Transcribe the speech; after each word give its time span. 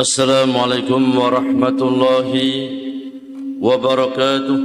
السلام 0.00 0.56
عليكم 0.56 1.02
ورحمة 1.18 1.80
الله 1.88 2.28
وبركاته. 3.60 4.60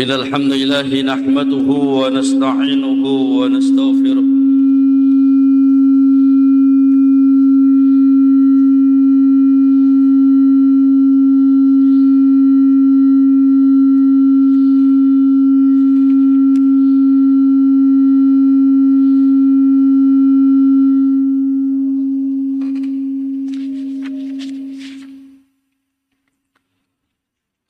إن 0.00 0.10
الحمد 0.20 0.52
لله 0.52 0.88
نحمده 1.12 1.68
ونستعينه 2.00 3.02
ونستغفره. 3.40 4.37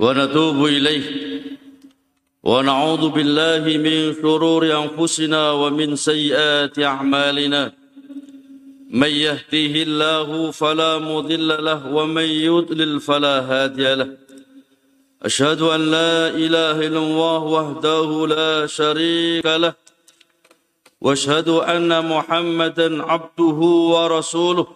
ونتوب 0.08 0.64
إليه. 0.64 1.04
ونعوذ 2.42 3.08
بالله 3.08 3.64
من 3.86 3.96
شرور 4.22 4.62
أنفسنا 4.82 5.42
ومن 5.52 5.96
سيئات 5.96 6.78
أعمالنا. 6.78 7.72
من 8.90 9.12
يهديه 9.26 9.74
الله 9.82 10.50
فلا 10.50 10.98
مضل 10.98 11.64
له 11.64 11.80
ومن 11.92 12.28
يضلل 12.48 13.00
فلا 13.00 13.36
هادي 13.50 13.94
له. 13.94 14.10
أشهد 15.22 15.60
أن 15.62 15.90
لا 15.90 16.28
إله 16.28 16.76
إلا 16.88 16.98
الله 16.98 17.40
وحده 17.56 18.08
لا 18.26 18.66
شريك 18.66 19.46
له. 19.46 19.72
وأشهد 21.00 21.48
أن 21.48 21.90
محمدا 22.08 23.02
عبده 23.02 23.60
ورسوله. 23.94 24.66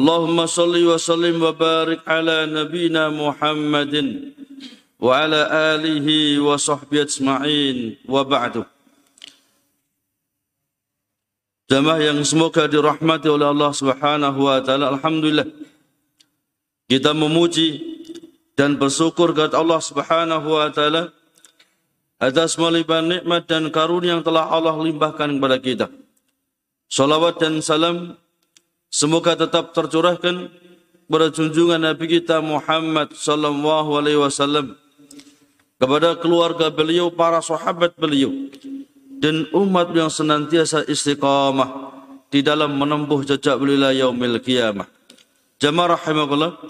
اللهم 0.00 0.38
صل 0.46 0.74
وسلم 0.76 1.36
وبارك 1.42 2.00
على 2.04 2.36
نبينا 2.52 3.08
محمد 3.08 3.94
وعلى 5.00 5.40
آله 5.74 6.08
وصحبه 6.40 6.96
أجمعين 7.02 7.78
وبعد 8.08 8.54
Jamaah 11.66 11.98
yang 11.98 12.22
semoga 12.22 12.70
dirahmati 12.70 13.26
oleh 13.26 13.50
Allah 13.50 13.74
Subhanahu 13.74 14.38
wa 14.38 14.62
taala. 14.62 14.86
Alhamdulillah. 14.94 15.50
Kita 16.86 17.10
memuji 17.10 17.82
dan 18.54 18.78
bersyukur 18.78 19.34
kepada 19.34 19.58
Allah 19.58 19.82
Subhanahu 19.82 20.46
wa 20.46 20.70
taala 20.70 21.10
atas 22.22 22.54
melimpah 22.54 23.02
nikmat 23.02 23.50
dan 23.50 23.66
karunia 23.74 24.14
yang 24.14 24.22
telah 24.22 24.46
Allah 24.46 24.78
limpahkan 24.78 25.26
kepada 25.26 25.58
kita. 25.58 25.86
Salawat 26.86 27.42
dan 27.42 27.58
salam 27.58 28.14
semoga 28.91 29.39
tetap 29.39 29.71
tercurahkan 29.71 30.51
kepada 31.07 31.27
junjungan 31.31 31.79
Nabi 31.79 32.19
kita 32.19 32.43
Muhammad 32.43 33.15
sallallahu 33.15 33.99
alaihi 33.99 34.19
wasallam 34.19 34.79
kepada 35.81 36.13
keluarga 36.19 36.69
beliau, 36.69 37.09
para 37.09 37.41
sahabat 37.41 37.97
beliau 37.97 38.29
dan 39.17 39.49
umat 39.49 39.89
yang 39.97 40.13
senantiasa 40.13 40.85
istiqamah 40.85 41.89
di 42.29 42.45
dalam 42.45 42.77
menempuh 42.77 43.25
jejak 43.25 43.57
beliau 43.57 43.89
yaumil 43.89 44.37
qiyamah. 44.37 44.85
Jamaah 45.57 45.97
rahimakumullah, 45.97 46.61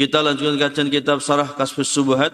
kita 0.00 0.24
lanjutkan 0.24 0.56
kajian 0.56 0.88
kitab 0.88 1.20
Sarah 1.20 1.52
Kasfus 1.52 1.92
Subuhat 1.92 2.32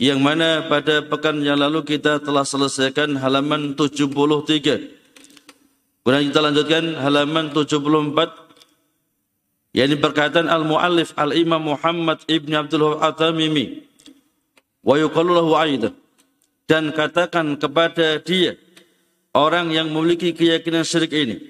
yang 0.00 0.20
mana 0.20 0.64
pada 0.68 1.04
pekan 1.04 1.40
yang 1.40 1.56
lalu 1.56 1.84
kita 1.84 2.20
telah 2.20 2.44
selesaikan 2.44 3.16
halaman 3.20 3.76
73. 3.76 4.95
Kemudian 6.06 6.30
kita 6.30 6.38
lanjutkan 6.38 6.94
halaman 7.02 7.50
74 7.50 8.30
yakni 9.74 9.98
perkataan 9.98 10.46
al-muallif 10.46 11.10
al-Imam 11.18 11.74
Muhammad 11.74 12.22
Ibn 12.30 12.62
Abdul 12.62 12.94
Wahab 12.94 13.10
At-Tamimi 13.10 13.82
wa 14.86 14.94
yuqalu 15.02 15.34
lahu 15.34 15.58
aidan 15.58 15.98
dan 16.70 16.94
katakan 16.94 17.58
kepada 17.58 18.22
dia 18.22 18.54
orang 19.34 19.74
yang 19.74 19.90
memiliki 19.90 20.30
keyakinan 20.30 20.86
syirik 20.86 21.10
ini. 21.10 21.42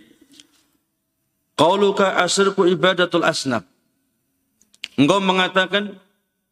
Qauluka 1.53 2.17
asyirku 2.25 2.65
ibadatul 2.65 3.29
asnam. 3.29 3.61
Engkau 4.97 5.21
mengatakan 5.21 6.01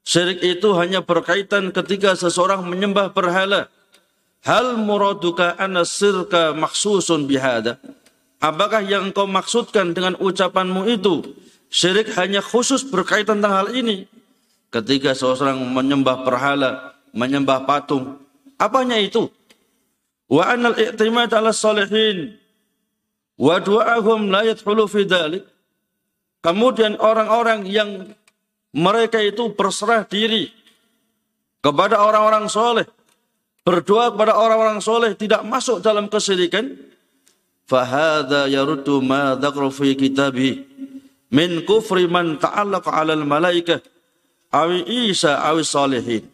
syirik 0.05 0.45
itu 0.45 0.77
hanya 0.77 1.01
berkaitan 1.01 1.73
ketika 1.73 2.13
seseorang 2.21 2.69
menyembah 2.69 3.17
berhala. 3.17 3.73
Hal 4.45 4.77
muraduka 4.77 5.57
anna 5.57 5.89
sirka 5.89 6.53
maksusun 6.53 7.25
bihada. 7.25 7.81
Apakah 8.45 8.85
yang 8.85 9.09
engkau 9.09 9.25
maksudkan 9.25 9.97
dengan 9.97 10.21
ucapanmu 10.21 10.85
itu? 10.85 11.25
Syirik 11.73 12.13
hanya 12.21 12.45
khusus 12.45 12.85
berkaitan 12.85 13.41
tentang 13.41 13.65
hal 13.65 13.69
ini. 13.73 14.05
Ketika 14.69 15.17
seseorang 15.17 15.65
menyembah 15.65 16.29
berhala, 16.29 16.93
menyembah 17.17 17.65
patung. 17.65 18.21
Apanya 18.61 19.01
itu? 19.01 19.33
wa 20.29 20.43
anal 20.49 20.77
i'timad 20.77 21.31
ala 21.37 21.53
salihin 21.53 22.35
wa 23.37 23.61
du'ahum 23.61 24.33
la 24.33 24.47
yadkhulu 24.47 24.89
fi 24.89 25.05
dhalik 25.05 25.45
kemudian 26.41 26.97
orang-orang 26.97 27.69
yang 27.69 27.91
mereka 28.73 29.21
itu 29.21 29.53
berserah 29.53 30.03
diri 30.09 30.49
kepada 31.61 32.01
orang-orang 32.01 32.49
soleh 32.49 32.87
berdoa 33.65 34.13
kepada 34.13 34.37
orang-orang 34.37 34.79
soleh 34.85 35.17
tidak 35.17 35.41
masuk 35.43 35.81
dalam 35.81 36.07
kesyirikan 36.13 36.77
fahadha 37.65 38.45
yaruddu 38.47 39.01
ma 39.01 39.33
dzakra 39.35 39.73
fi 39.73 39.97
kitabi 39.97 40.69
min 41.33 41.65
kufri 41.65 42.05
man 42.05 42.37
al-malaikah 42.39 43.81
awi 44.55 45.11
Isa 45.11 45.43
awi 45.43 45.67
salihin. 45.67 46.31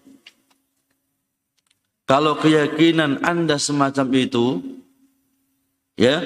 Kalau 2.05 2.35
keyakinan 2.37 3.23
Anda 3.23 3.55
semacam 3.55 4.11
itu, 4.19 4.59
ya, 5.95 6.19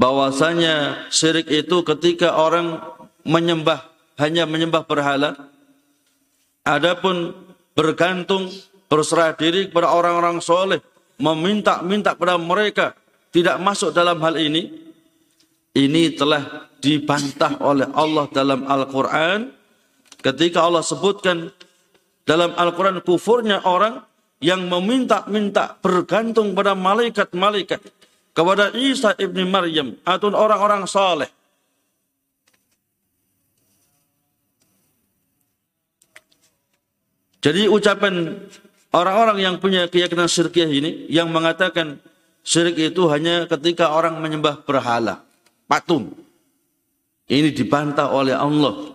bahwasanya 0.00 1.06
syirik 1.12 1.44
itu 1.52 1.84
ketika 1.84 2.40
orang 2.40 2.80
menyembah 3.20 3.84
hanya 4.16 4.48
menyembah 4.48 4.88
berhala, 4.88 5.36
adapun 6.64 7.36
bergantung 7.76 8.48
berserah 8.94 9.34
diri 9.34 9.66
kepada 9.66 9.90
orang-orang 9.90 10.38
soleh, 10.38 10.78
meminta-minta 11.18 12.14
kepada 12.14 12.38
mereka 12.38 12.94
tidak 13.34 13.58
masuk 13.58 13.90
dalam 13.90 14.22
hal 14.22 14.38
ini, 14.38 14.70
ini 15.74 16.14
telah 16.14 16.70
dibantah 16.78 17.58
oleh 17.58 17.90
Allah 17.90 18.30
dalam 18.30 18.62
Al-Quran 18.70 19.50
ketika 20.22 20.62
Allah 20.62 20.86
sebutkan 20.86 21.50
dalam 22.22 22.54
Al-Quran 22.54 23.02
kufurnya 23.02 23.66
orang 23.66 23.98
yang 24.38 24.70
meminta-minta 24.70 25.74
bergantung 25.82 26.54
pada 26.54 26.78
malaikat-malaikat 26.78 27.82
kepada 28.30 28.70
Isa 28.78 29.18
ibni 29.18 29.42
Maryam 29.42 29.98
atau 30.06 30.30
orang-orang 30.30 30.86
saleh. 30.86 31.30
Jadi 37.44 37.68
ucapan 37.68 38.40
orang-orang 38.94 39.42
yang 39.42 39.54
punya 39.58 39.90
keyakinan 39.90 40.30
syirkiyah 40.30 40.70
ini 40.70 41.10
yang 41.10 41.26
mengatakan 41.34 41.98
syirik 42.46 42.78
itu 42.78 43.10
hanya 43.10 43.50
ketika 43.50 43.90
orang 43.90 44.22
menyembah 44.22 44.62
berhala, 44.62 45.26
patung. 45.66 46.14
Ini 47.26 47.50
dibantah 47.50 48.12
oleh 48.14 48.36
Allah. 48.36 48.94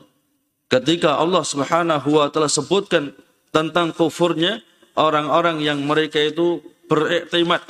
Ketika 0.70 1.18
Allah 1.18 1.42
Subhanahu 1.42 2.22
wa 2.22 2.30
taala 2.30 2.48
sebutkan 2.48 3.12
tentang 3.50 3.90
kufurnya 3.90 4.62
orang-orang 4.94 5.60
yang 5.66 5.82
mereka 5.82 6.22
itu 6.22 6.62
beriktimat, 6.86 7.66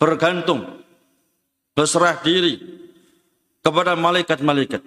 bergantung, 0.00 0.80
berserah 1.76 2.16
diri 2.24 2.56
kepada 3.60 3.92
malaikat-malaikat. 3.92 4.80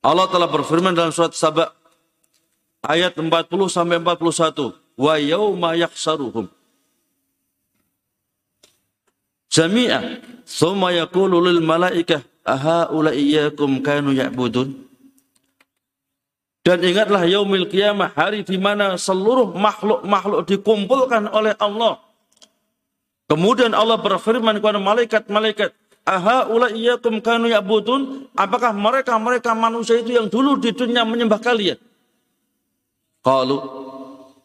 Allah 0.00 0.24
telah 0.32 0.48
berfirman 0.48 0.96
dalam 0.96 1.12
surat 1.12 1.36
Saba 1.36 1.76
ayat 2.80 3.12
40 3.12 3.28
sampai 3.68 4.00
41, 4.00 4.87
"Wa 4.98 5.14
yauma 5.14 5.78
yaksaruhum 5.78 6.50
jami'a, 9.46 10.18
thumma 10.42 10.90
yaqulu 10.90 11.38
lil 11.38 11.62
malaikah 11.62 12.26
aha 12.42 12.90
iyyakum 13.14 13.78
kanu 13.78 14.10
ya'budun?" 14.10 14.88
Dan 16.66 16.84
ingatlah 16.84 17.24
yaumil 17.24 17.64
kiamah, 17.70 18.12
hari 18.12 18.44
di 18.44 18.60
mana 18.60 19.00
seluruh 19.00 19.56
makhluk-makhluk 19.56 20.44
dikumpulkan 20.44 21.30
oleh 21.32 21.56
Allah. 21.56 21.96
Kemudian 23.24 23.72
Allah 23.72 23.96
berfirman 23.96 24.60
kepada 24.60 24.76
malaikat-malaikat, 24.76 25.72
Aha 26.08 26.48
ula 26.48 26.72
iyyakum 26.72 27.20
kanu 27.20 27.52
ya'budun, 27.52 28.32
apakah 28.32 28.72
mereka-mereka 28.72 29.52
manusia 29.52 30.00
itu 30.00 30.16
yang 30.16 30.24
dulu 30.32 30.56
di 30.56 30.72
dunia 30.72 31.04
menyembah 31.04 31.36
kalian? 31.36 31.76
Kalau 33.20 33.60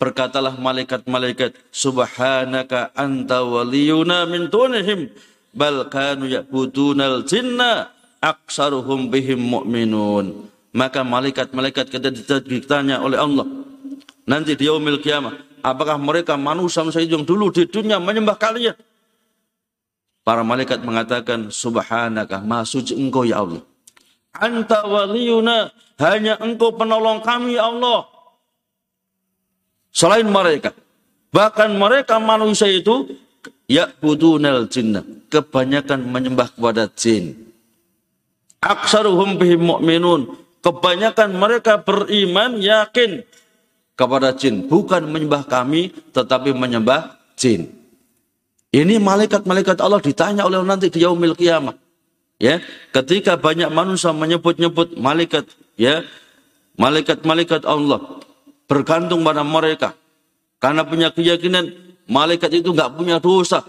berkatalah 0.04 0.60
malaikat-malaikat, 0.60 1.56
Subhanaka 1.72 2.92
anta 2.92 3.40
waliyuna 3.48 4.28
min 4.28 4.52
tunihim, 4.52 5.08
bal 5.56 5.88
kanu 5.88 6.28
ya'budunal 6.28 7.24
jinna 7.24 7.88
aksaruhum 8.20 9.08
bihim 9.08 9.40
mu'minun. 9.40 10.52
Maka 10.76 11.08
malaikat-malaikat 11.08 11.88
ketika 11.88 12.44
ditanya 12.44 13.00
oleh 13.00 13.16
Allah 13.16 13.48
nanti 14.28 14.60
di 14.60 14.68
yaumil 14.68 15.00
kiamah, 15.00 15.40
apakah 15.64 15.96
mereka 15.96 16.36
manusia 16.36 16.84
manusia 16.84 17.08
yang 17.08 17.24
dulu 17.24 17.48
di 17.56 17.64
dunia 17.64 17.96
menyembah 18.04 18.36
kalian? 18.36 18.76
Para 20.24 20.44
malaikat 20.44 20.84
mengatakan, 20.84 21.52
Subhanaka, 21.52 22.44
maha 22.44 22.64
suci 22.64 22.96
engkau 22.96 23.28
ya 23.28 23.44
Allah. 23.44 23.64
Anta 24.36 24.88
waliyuna, 24.88 25.72
hanya 26.00 26.40
engkau 26.40 26.76
penolong 26.76 27.20
kami 27.24 27.60
ya 27.60 27.68
Allah. 27.68 28.13
Selain 29.94 30.26
mereka. 30.26 30.74
Bahkan 31.30 31.78
mereka 31.78 32.18
manusia 32.18 32.68
itu, 32.68 33.14
ya'budunal 33.70 34.66
jinna. 34.68 35.06
Kebanyakan 35.30 36.10
menyembah 36.10 36.50
kepada 36.50 36.90
jin. 36.90 37.38
Aksaruhum 38.60 39.38
bihim 39.38 39.62
mu'minun. 39.64 40.36
Kebanyakan 40.66 41.38
mereka 41.38 41.78
beriman, 41.78 42.58
yakin 42.58 43.22
kepada 43.94 44.34
jin. 44.34 44.66
Bukan 44.66 45.06
menyembah 45.06 45.46
kami, 45.46 45.94
tetapi 46.10 46.52
menyembah 46.58 47.22
jin. 47.38 47.70
Ini 48.74 48.98
malaikat-malaikat 48.98 49.78
Allah 49.86 50.02
ditanya 50.02 50.50
oleh 50.50 50.66
nanti 50.66 50.90
di 50.90 51.06
yaumil 51.06 51.38
kiamah 51.38 51.78
ya 52.44 52.60
ketika 52.92 53.40
banyak 53.40 53.72
manusia 53.72 54.12
menyebut-nyebut 54.12 55.00
malaikat 55.00 55.48
ya 55.80 56.04
malaikat-malaikat 56.76 57.64
Allah 57.64 58.20
bergantung 58.70 59.22
pada 59.22 59.42
mereka 59.42 59.96
karena 60.58 60.88
punya 60.88 61.12
keyakinan 61.12 61.72
malaikat 62.08 62.52
itu 62.64 62.72
nggak 62.72 62.96
punya 62.96 63.18
dosa 63.20 63.64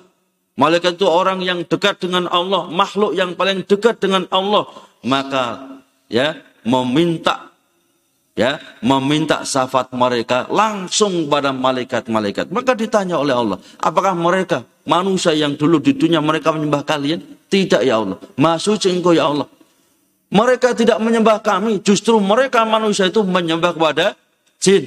malaikat 0.54 0.98
itu 0.98 1.06
orang 1.06 1.42
yang 1.42 1.66
dekat 1.66 1.98
dengan 1.98 2.30
Allah 2.30 2.70
makhluk 2.70 3.14
yang 3.14 3.34
paling 3.34 3.66
dekat 3.66 3.98
dengan 3.98 4.26
Allah 4.30 4.66
maka 5.02 5.78
ya 6.06 6.38
meminta 6.64 7.54
ya 8.34 8.58
meminta 8.82 9.46
syafaat 9.46 9.94
mereka 9.94 10.50
langsung 10.50 11.30
pada 11.30 11.54
malaikat-malaikat. 11.54 12.50
Maka 12.50 12.74
ditanya 12.74 13.16
oleh 13.18 13.34
Allah, 13.34 13.58
apakah 13.78 14.12
mereka 14.12 14.66
manusia 14.84 15.32
yang 15.32 15.54
dulu 15.54 15.78
di 15.78 15.94
dunia 15.94 16.18
mereka 16.18 16.50
menyembah 16.50 16.82
kalian? 16.82 17.22
Tidak 17.46 17.86
ya 17.86 18.02
Allah. 18.02 18.18
Masuk 18.34 18.82
engkau 18.90 19.14
ya 19.14 19.30
Allah. 19.30 19.46
Mereka 20.34 20.74
tidak 20.74 20.98
menyembah 20.98 21.38
kami, 21.38 21.78
justru 21.78 22.18
mereka 22.18 22.66
manusia 22.66 23.06
itu 23.06 23.22
menyembah 23.22 23.70
kepada 23.70 24.18
jin 24.62 24.84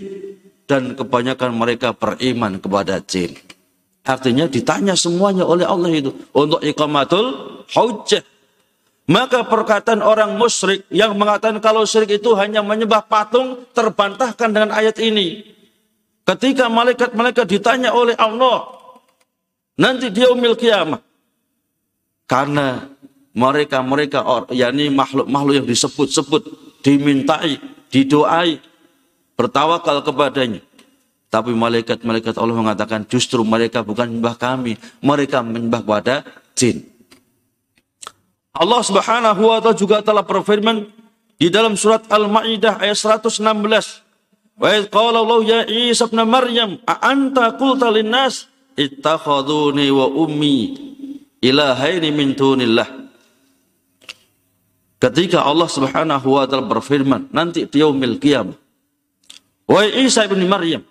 dan 0.68 0.94
kebanyakan 0.94 1.56
mereka 1.56 1.96
beriman 1.96 2.60
kepada 2.60 3.00
jin. 3.04 3.36
Artinya 4.08 4.48
ditanya 4.48 4.96
semuanya 4.96 5.44
oleh 5.44 5.68
Allah 5.68 5.92
itu 5.92 6.16
untuk 6.32 6.64
iqamatul 6.64 7.66
hujjah 7.72 8.24
maka 9.08 9.48
perkataan 9.48 10.04
orang 10.04 10.36
musyrik 10.36 10.84
yang 10.92 11.16
mengatakan 11.16 11.64
kalau 11.64 11.88
syirik 11.88 12.20
itu 12.20 12.36
hanya 12.36 12.60
menyembah 12.60 13.08
patung 13.08 13.64
terbantahkan 13.72 14.52
dengan 14.52 14.76
ayat 14.76 15.00
ini. 15.00 15.56
Ketika 16.28 16.68
malaikat-malaikat 16.68 17.48
ditanya 17.48 17.96
oleh 17.96 18.20
Allah 18.20 18.68
nanti 19.80 20.12
dia 20.12 20.28
umil 20.28 20.60
kiamah. 20.60 21.00
Karena 22.28 22.84
mereka-mereka 23.32 24.52
yakni 24.52 24.92
makhluk-makhluk 24.92 25.64
yang 25.64 25.68
disebut-sebut, 25.72 26.44
dimintai, 26.84 27.64
didoai, 27.88 28.60
bertawakal 29.38 30.02
kepadanya. 30.02 30.60
Tapi 31.28 31.54
malaikat-malaikat 31.54 32.40
Allah 32.40 32.56
mengatakan 32.56 33.06
justru 33.06 33.44
mereka 33.46 33.86
bukan 33.86 34.10
menyembah 34.10 34.36
kami, 34.40 34.80
mereka 35.04 35.46
menyembah 35.46 35.84
pada 35.86 36.16
jin. 36.58 36.88
Allah 38.58 38.82
Subhanahu 38.82 39.42
wa 39.54 39.62
taala 39.62 39.78
juga 39.78 40.02
telah 40.02 40.26
berfirman 40.26 40.90
di 41.38 41.54
dalam 41.54 41.78
surat 41.78 42.10
Al-Maidah 42.10 42.82
ayat 42.82 42.98
116. 42.98 43.38
Wa 44.58 44.74
qala 44.90 45.22
Allah 45.22 45.40
ya 45.46 45.62
Isa 45.70 46.10
ibn 46.10 46.18
Maryam, 46.26 46.82
a 46.90 46.98
anta 47.06 47.54
qulta 47.54 47.94
lin-nas 47.94 48.50
ittakhaduni 48.74 49.94
wa 49.94 50.10
ummi 50.10 50.74
ilahaini 51.44 52.10
min 52.10 52.34
dunillah. 52.34 52.88
Ketika 54.98 55.46
Allah 55.46 55.70
Subhanahu 55.70 56.28
wa 56.40 56.50
taala 56.50 56.66
berfirman 56.66 57.30
nanti 57.30 57.70
di 57.70 57.86
yaumil 57.86 58.18
qiyamah. 58.18 58.58
Wahai 59.68 60.08
Isa 60.08 60.24
bin 60.32 60.48
Maryam, 60.48 60.88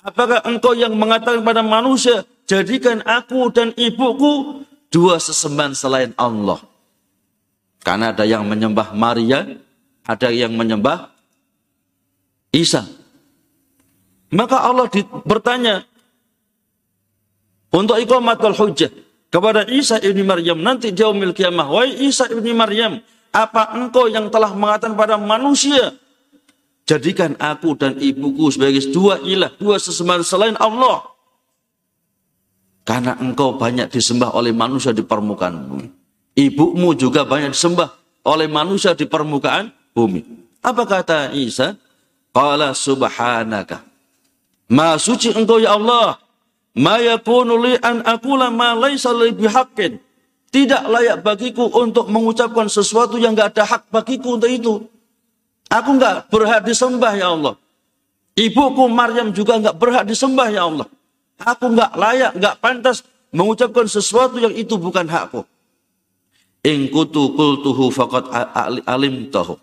apakah 0.00 0.40
engkau 0.48 0.72
yang 0.72 0.96
mengatakan 0.96 1.44
kepada 1.44 1.60
manusia, 1.60 2.24
jadikan 2.48 3.04
aku 3.04 3.52
dan 3.52 3.76
ibuku 3.76 4.64
dua 4.88 5.20
sesembahan 5.20 5.76
selain 5.76 6.10
Allah? 6.16 6.64
Karena 7.84 8.16
ada 8.16 8.24
yang 8.24 8.48
menyembah 8.48 8.96
Maria, 8.96 9.44
ada 10.08 10.32
yang 10.32 10.56
menyembah 10.56 11.12
Isa. 12.56 12.88
Maka 14.32 14.64
Allah 14.64 14.88
bertanya 15.22 15.84
untuk 17.68 18.00
iqamatul 18.00 18.56
hujjah 18.56 18.90
kepada 19.28 19.68
Isa 19.68 20.00
ibni 20.00 20.24
Maryam 20.24 20.56
nanti 20.64 20.88
di 20.88 21.04
yaumil 21.04 21.36
kiamah. 21.36 21.68
Wahai 21.68 22.00
Isa 22.00 22.32
ibni 22.32 22.56
Maryam, 22.56 22.96
apa 23.28 23.76
engkau 23.76 24.08
yang 24.08 24.32
telah 24.32 24.56
mengatakan 24.56 24.96
pada 24.96 25.20
manusia 25.20 25.92
jadikan 26.86 27.34
aku 27.36 27.74
dan 27.74 27.98
ibuku 27.98 28.48
sebagai 28.54 28.80
dua 28.94 29.18
ilah, 29.26 29.50
dua 29.58 29.76
sesembahan 29.76 30.22
selain 30.22 30.56
Allah. 30.56 31.02
Karena 32.86 33.18
engkau 33.18 33.58
banyak 33.58 33.90
disembah 33.90 34.30
oleh 34.38 34.54
manusia 34.54 34.94
di 34.94 35.02
permukaan 35.02 35.66
bumi. 35.66 35.88
Ibumu 36.38 36.94
juga 36.94 37.26
banyak 37.26 37.50
disembah 37.50 37.90
oleh 38.22 38.46
manusia 38.46 38.94
di 38.94 39.10
permukaan 39.10 39.74
bumi. 39.90 40.22
Apa 40.62 40.86
kata 40.86 41.34
Isa? 41.34 41.74
Qala 42.30 42.70
subhanaka. 42.78 43.82
Ma 44.70 44.94
suci 45.02 45.34
engkau 45.34 45.58
ya 45.58 45.74
Allah. 45.74 46.22
Ma 46.78 47.02
yakunu 47.02 47.58
li 47.58 47.74
an 47.82 48.06
akula 48.06 48.54
ma 48.54 48.78
laisa 48.78 49.10
li. 49.10 49.34
Tidak 50.46 50.82
layak 50.86 51.26
bagiku 51.26 51.66
untuk 51.74 52.06
mengucapkan 52.06 52.70
sesuatu 52.70 53.18
yang 53.18 53.34
enggak 53.34 53.58
ada 53.58 53.64
hak 53.66 53.82
bagiku 53.90 54.38
untuk 54.38 54.46
itu. 54.46 54.86
Aku 55.66 55.98
enggak 55.98 56.30
berhak 56.30 56.62
disembah 56.62 57.12
ya 57.18 57.34
Allah. 57.34 57.54
Ibuku 58.36 58.86
Maryam 58.86 59.32
juga 59.34 59.58
enggak 59.58 59.76
berhak 59.80 60.04
disembah 60.06 60.48
ya 60.52 60.68
Allah. 60.68 60.86
Aku 61.42 61.72
enggak 61.72 61.90
layak, 61.96 62.32
enggak 62.38 62.54
pantas 62.62 63.02
mengucapkan 63.34 63.84
sesuatu 63.90 64.38
yang 64.38 64.54
itu 64.54 64.78
bukan 64.78 65.04
hakku. 65.08 65.42
In 66.62 66.90
kutu 66.90 67.34
kultuhu 67.34 67.90
faqad 67.90 68.30
alim 68.86 69.30
tahu. 69.30 69.58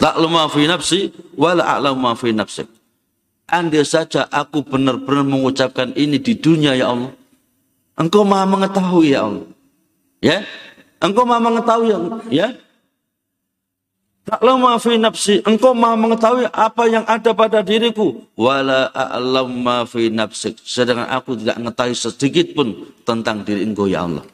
Ta'lamu 0.00 0.40
fi 0.50 0.62
nafsi 0.68 1.00
wa 1.36 1.54
la 1.54 1.76
a'lamu 1.76 2.12
fi 2.16 2.32
nafsik. 2.34 2.68
Andai 3.44 3.84
saja 3.84 4.24
aku 4.32 4.64
benar-benar 4.64 5.22
mengucapkan 5.22 5.92
ini 5.94 6.16
di 6.16 6.34
dunia 6.36 6.72
ya 6.72 6.96
Allah. 6.96 7.12
Engkau 7.94 8.24
maha 8.24 8.48
mengetahui 8.48 9.14
ya 9.14 9.28
Allah. 9.28 9.46
Ya. 10.18 10.38
Engkau 10.98 11.28
maha 11.28 11.40
mengetahui 11.44 11.92
ya. 12.32 12.56
Ta'lamu 14.24 14.72
fi 14.80 14.96
nafsi. 14.96 15.44
Engkau 15.44 15.76
maha 15.76 16.00
mengetahui 16.00 16.48
apa 16.48 16.88
yang 16.88 17.04
ada 17.04 17.36
pada 17.36 17.60
diriku. 17.60 18.24
Wala 18.40 18.88
a'lamu 18.88 19.84
fi 19.84 20.08
nafsik. 20.08 20.56
Sedangkan 20.64 21.12
aku 21.12 21.36
tidak 21.36 21.60
mengetahui 21.60 21.92
sedikit 21.92 22.56
pun 22.56 22.88
tentang 23.04 23.44
diri 23.44 23.68
engkau 23.68 23.84
ya 23.84 24.08
Allah. 24.08 24.24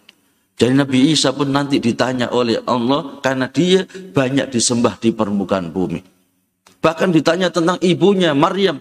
Jadi 0.60 0.76
Nabi 0.76 1.10
Isa 1.10 1.34
pun 1.34 1.50
nanti 1.50 1.82
ditanya 1.82 2.30
oleh 2.30 2.60
Allah 2.68 3.18
karena 3.24 3.50
dia 3.50 3.88
banyak 3.88 4.52
disembah 4.52 5.00
di 5.00 5.10
permukaan 5.10 5.72
bumi. 5.74 6.04
Bahkan 6.84 7.10
ditanya 7.10 7.50
tentang 7.50 7.80
ibunya 7.82 8.30
Maryam. 8.36 8.78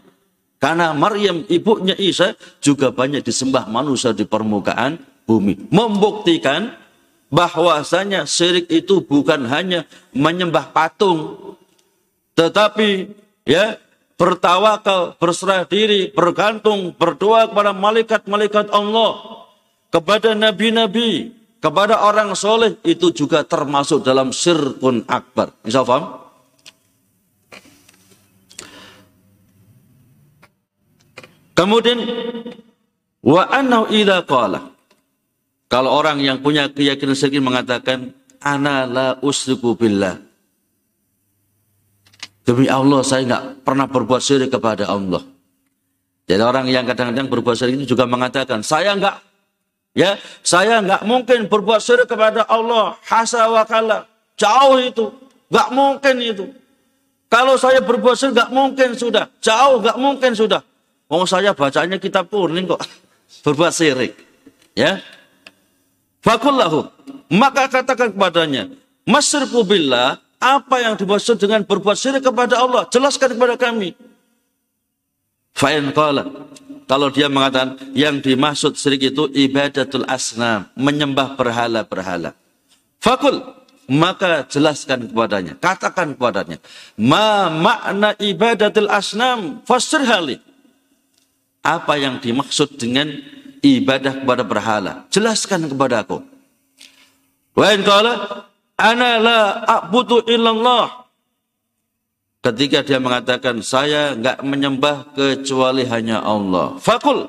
Karena 0.59 0.91
Maryam 0.91 1.47
ibunya 1.47 1.95
Isa 1.95 2.35
juga 2.59 2.91
banyak 2.91 3.23
disembah 3.23 3.65
manusia 3.71 4.11
di 4.11 4.27
permukaan 4.27 4.99
bumi. 5.23 5.71
Membuktikan 5.71 6.75
bahwasanya 7.29 8.25
syirik 8.25 8.67
itu 8.69 9.05
bukan 9.05 9.45
hanya 9.47 9.85
menyembah 10.11 10.73
patung. 10.73 11.53
Tetapi 12.33 13.13
ya 13.45 13.77
bertawakal, 14.17 15.15
berserah 15.21 15.63
diri, 15.63 16.11
bergantung, 16.11 16.91
berdoa 16.97 17.47
kepada 17.47 17.71
malaikat-malaikat 17.71 18.73
Allah. 18.73 19.45
Kepada 19.89 20.37
nabi-nabi, 20.37 21.33
kepada 21.57 22.05
orang 22.05 22.37
soleh 22.37 22.77
itu 22.85 23.09
juga 23.09 23.41
termasuk 23.41 24.05
dalam 24.05 24.29
sirkun 24.29 25.01
akbar. 25.09 25.49
Bisa 25.65 25.81
paham? 25.81 26.29
Kemudian 31.57 31.99
wa 33.19 33.43
annahu 33.51 33.91
idza 33.91 34.23
qala 34.23 34.78
kalau 35.69 35.93
orang 35.93 36.19
yang 36.19 36.41
punya 36.41 36.67
keyakinan 36.67 37.15
syirik 37.15 37.39
mengatakan 37.39 38.11
ana 38.41 38.89
la 38.89 39.07
usriku 39.21 39.77
billah 39.77 40.17
demi 42.43 42.65
Allah 42.65 43.05
saya 43.05 43.21
enggak 43.29 43.43
pernah 43.61 43.85
berbuat 43.85 44.21
syirik 44.25 44.49
kepada 44.49 44.89
Allah. 44.89 45.21
Jadi 46.29 46.41
orang 46.45 46.65
yang 46.69 46.85
kadang-kadang 46.85 47.29
berbuat 47.29 47.53
syirik 47.57 47.81
itu 47.81 47.93
juga 47.93 48.09
mengatakan 48.09 48.65
saya 48.65 48.97
enggak 48.97 49.21
Ya, 49.97 50.21
saya 50.45 50.79
nggak 50.85 51.01
mungkin 51.03 51.49
berbuat 51.49 51.81
syirik 51.81 52.05
kepada 52.05 52.45
Allah. 52.45 52.93
Hasa 53.03 53.49
wa 53.49 53.65
kala. 53.65 54.05
Jauh 54.37 54.77
itu. 54.77 55.09
Nggak 55.49 55.69
mungkin 55.73 56.15
itu. 56.21 56.45
Kalau 57.25 57.57
saya 57.57 57.81
berbuat 57.81 58.13
syirik 58.13 58.37
nggak 58.37 58.51
mungkin 58.53 58.89
sudah. 58.93 59.25
Jauh 59.41 59.81
nggak 59.81 59.97
mungkin 59.97 60.31
sudah. 60.37 60.61
Mau 61.09 61.25
saya 61.25 61.57
bacanya 61.57 61.97
kitab 61.97 62.29
kuning 62.29 62.69
kok. 62.69 62.79
Berbuat 63.45 63.73
syirik. 63.73 64.13
Ya. 64.77 65.01
Fakullahu. 66.19 66.89
Maka 67.31 67.69
katakan 67.69 68.11
kepadanya. 68.11 68.71
Masyirku 69.07 69.63
billah. 69.63 70.19
Apa 70.39 70.79
yang 70.79 70.95
dimaksud 70.95 71.35
dengan 71.35 71.67
berbuat 71.67 71.99
syirik 71.99 72.23
kepada 72.23 72.63
Allah? 72.63 72.87
Jelaskan 72.87 73.35
kepada 73.35 73.59
kami. 73.59 73.91
Fa'in 75.51 75.91
qala. 75.91 76.23
Kalau 76.87 77.11
dia 77.11 77.27
mengatakan 77.27 77.75
yang 77.91 78.23
dimaksud 78.23 78.79
syirik 78.79 79.11
itu 79.13 79.27
ibadatul 79.35 80.07
asnam, 80.07 80.71
menyembah 80.79 81.35
berhala-berhala. 81.35 82.31
Fakul, 83.03 83.43
maka 83.91 84.47
jelaskan 84.49 85.11
kepadanya, 85.11 85.53
katakan 85.59 86.17
kepadanya, 86.17 86.57
ma 86.97 87.49
makna 87.49 88.13
ibadatul 88.17 88.89
asnam 88.89 89.61
fasir 89.69 90.01
hali. 90.01 90.41
Apa 91.61 91.99
yang 91.99 92.17
dimaksud 92.23 92.79
dengan 92.79 93.11
ibadah 93.61 94.23
kepada 94.23 94.43
berhala? 94.45 94.93
Jelaskan 95.11 95.67
kepada 95.67 96.05
aku. 96.05 96.23
Wa 97.57 97.75
in 97.75 97.83
qala 97.83 98.45
ana 98.79 99.09
la 99.19 99.39
a'budu 99.67 100.23
illallah 100.27 101.09
ketika 102.39 102.87
dia 102.87 103.03
mengatakan 103.03 103.59
saya 103.59 104.15
enggak 104.15 104.39
menyembah 104.43 105.11
kecuali 105.11 105.83
hanya 105.83 106.23
Allah. 106.23 106.79
Fakul 106.79 107.27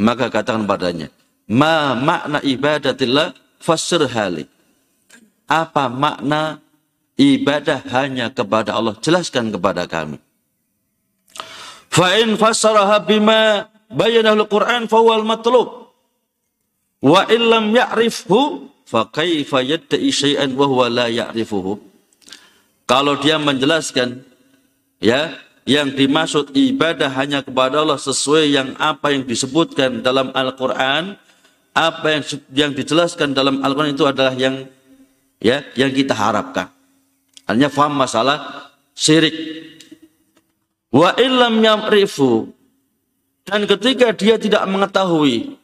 maka 0.00 0.32
katakan 0.32 0.64
padanya, 0.64 1.12
ma 1.48 1.92
makna 1.92 2.40
ibadatillah 2.40 3.36
fasir 3.60 4.04
hali. 4.08 4.48
Apa 5.44 5.90
makna 5.90 6.62
ibadah 7.20 7.84
hanya 7.92 8.32
kepada 8.32 8.76
Allah? 8.76 8.96
Jelaskan 9.00 9.52
kepada 9.52 9.84
kami. 9.84 10.16
Fa 11.90 12.16
in 12.16 12.38
fassaraha 12.38 13.02
bima 13.02 13.66
bayyanahu 13.90 14.46
al-Qur'an 14.46 14.86
fa 14.86 14.98
huwa 15.02 15.18
al-matlub. 15.18 15.68
Wa 17.02 17.26
illam 17.32 17.74
ya'rifhu 17.74 18.70
fa 18.86 19.10
kaifa 19.10 19.62
yad'i 19.64 20.10
syai'an 20.14 20.54
wa 20.54 20.66
huwa 20.70 20.86
la 20.86 21.06
ya'rifuhu. 21.10 21.78
Kalau 22.86 23.18
dia 23.18 23.38
menjelaskan 23.38 24.22
ya 24.98 25.34
yang 25.62 25.94
dimaksud 25.94 26.50
ibadah 26.50 27.10
hanya 27.14 27.46
kepada 27.46 27.82
Allah 27.82 27.98
sesuai 27.98 28.44
yang 28.50 28.68
apa 28.78 29.14
yang 29.14 29.22
disebutkan 29.22 30.02
dalam 30.02 30.34
Al-Qur'an, 30.34 31.14
apa 31.70 32.06
yang 32.10 32.22
yang 32.50 32.72
dijelaskan 32.74 33.30
dalam 33.30 33.62
Al-Qur'an 33.62 33.94
itu 33.94 34.02
adalah 34.02 34.34
yang 34.34 34.66
ya 35.38 35.62
yang 35.78 35.94
kita 35.94 36.12
harapkan. 36.12 36.70
Hanya 37.46 37.70
faham 37.70 37.94
masalah 37.94 38.70
syirik. 38.94 39.34
Wa 40.90 41.14
illam 41.14 41.62
yamrifu 41.62 42.50
dan 43.50 43.66
ketika 43.66 44.14
dia 44.14 44.38
tidak 44.38 44.62
mengetahui 44.70 45.58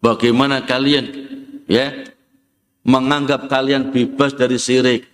Bagaimana 0.00 0.64
kalian 0.64 1.04
ya 1.68 1.92
menganggap 2.84 3.48
kalian 3.48 3.92
bebas 3.92 4.36
dari 4.36 4.60
syirik, 4.60 5.04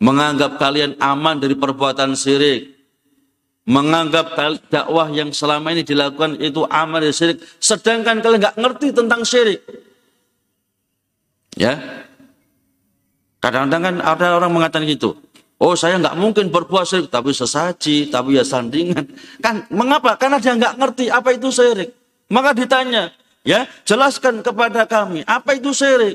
menganggap 0.00 0.56
kalian 0.56 0.96
aman 1.00 1.40
dari 1.40 1.56
perbuatan 1.56 2.16
syirik, 2.16 2.72
menganggap 3.68 4.36
dakwah 4.72 5.08
yang 5.12 5.32
selama 5.32 5.72
ini 5.76 5.84
dilakukan 5.84 6.40
itu 6.40 6.64
aman 6.68 7.04
dari 7.04 7.16
syirik, 7.16 7.40
sedangkan 7.60 8.24
kalian 8.24 8.40
nggak 8.44 8.56
ngerti 8.60 8.88
tentang 8.96 9.24
syirik. 9.24 9.60
Ya, 11.52 11.76
kadang-kadang 13.42 13.82
kan 13.82 13.96
ada 13.98 14.38
orang 14.38 14.54
mengatakan 14.54 14.86
gitu. 14.86 15.18
Oh 15.58 15.74
saya 15.74 15.98
nggak 15.98 16.14
mungkin 16.18 16.50
syirik, 16.86 17.10
tapi 17.10 17.34
sesaji, 17.34 18.10
tapi 18.10 18.38
ya 18.38 18.46
sandingan. 18.46 19.06
Kan 19.44 19.66
mengapa? 19.70 20.14
Karena 20.14 20.38
dia 20.38 20.54
nggak 20.54 20.78
ngerti 20.78 21.10
apa 21.10 21.34
itu 21.34 21.50
syirik. 21.50 21.90
Maka 22.30 22.54
ditanya, 22.56 23.12
Ya, 23.42 23.66
jelaskan 23.82 24.38
kepada 24.38 24.86
kami 24.86 25.26
apa 25.26 25.58
itu 25.58 25.74
syirik. 25.74 26.14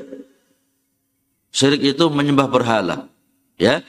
Syirik 1.52 1.96
itu 1.96 2.04
menyembah 2.08 2.48
berhala. 2.48 3.04
Ya. 3.60 3.84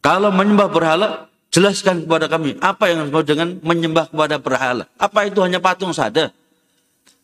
Kalau 0.00 0.32
menyembah 0.32 0.72
berhala, 0.72 1.28
jelaskan 1.52 2.08
kepada 2.08 2.32
kami 2.32 2.56
apa 2.64 2.88
yang 2.88 3.06
disebut 3.06 3.24
dengan 3.28 3.48
menyembah 3.60 4.08
kepada 4.08 4.40
berhala. 4.40 4.84
Apa 4.96 5.28
itu 5.28 5.44
hanya 5.44 5.60
patung 5.60 5.92
saja? 5.92 6.32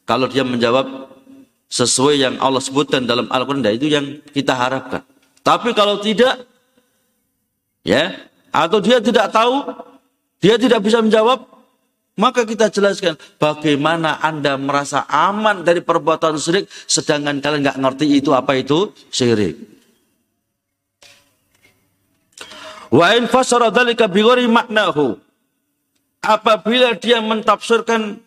Kalau 0.04 0.28
dia 0.28 0.44
menjawab 0.44 0.84
sesuai 1.68 2.16
yang 2.16 2.34
Allah 2.40 2.64
sebutkan 2.64 3.04
dalam 3.04 3.28
Al-Quran, 3.28 3.64
itu 3.76 3.92
yang 3.92 4.20
kita 4.32 4.56
harapkan. 4.56 5.04
Tapi 5.44 5.76
kalau 5.76 6.00
tidak, 6.00 6.44
ya, 7.84 8.16
atau 8.52 8.80
dia 8.80 8.98
tidak 9.00 9.28
tahu, 9.28 9.64
dia 10.40 10.56
tidak 10.56 10.80
bisa 10.80 11.04
menjawab, 11.04 11.44
maka 12.18 12.42
kita 12.42 12.66
jelaskan 12.66 13.14
bagaimana 13.38 14.18
Anda 14.18 14.58
merasa 14.58 15.06
aman 15.06 15.62
dari 15.62 15.78
perbuatan 15.78 16.34
syirik 16.34 16.66
sedangkan 16.90 17.38
kalian 17.38 17.62
nggak 17.62 17.78
ngerti 17.78 18.06
itu 18.18 18.34
apa 18.34 18.58
itu 18.58 18.90
syirik. 19.14 19.54
Wa 22.90 23.14
in 23.14 23.30
maknahu. 24.50 25.06
Apabila 26.18 26.98
dia 26.98 27.22
mentafsirkan 27.22 28.18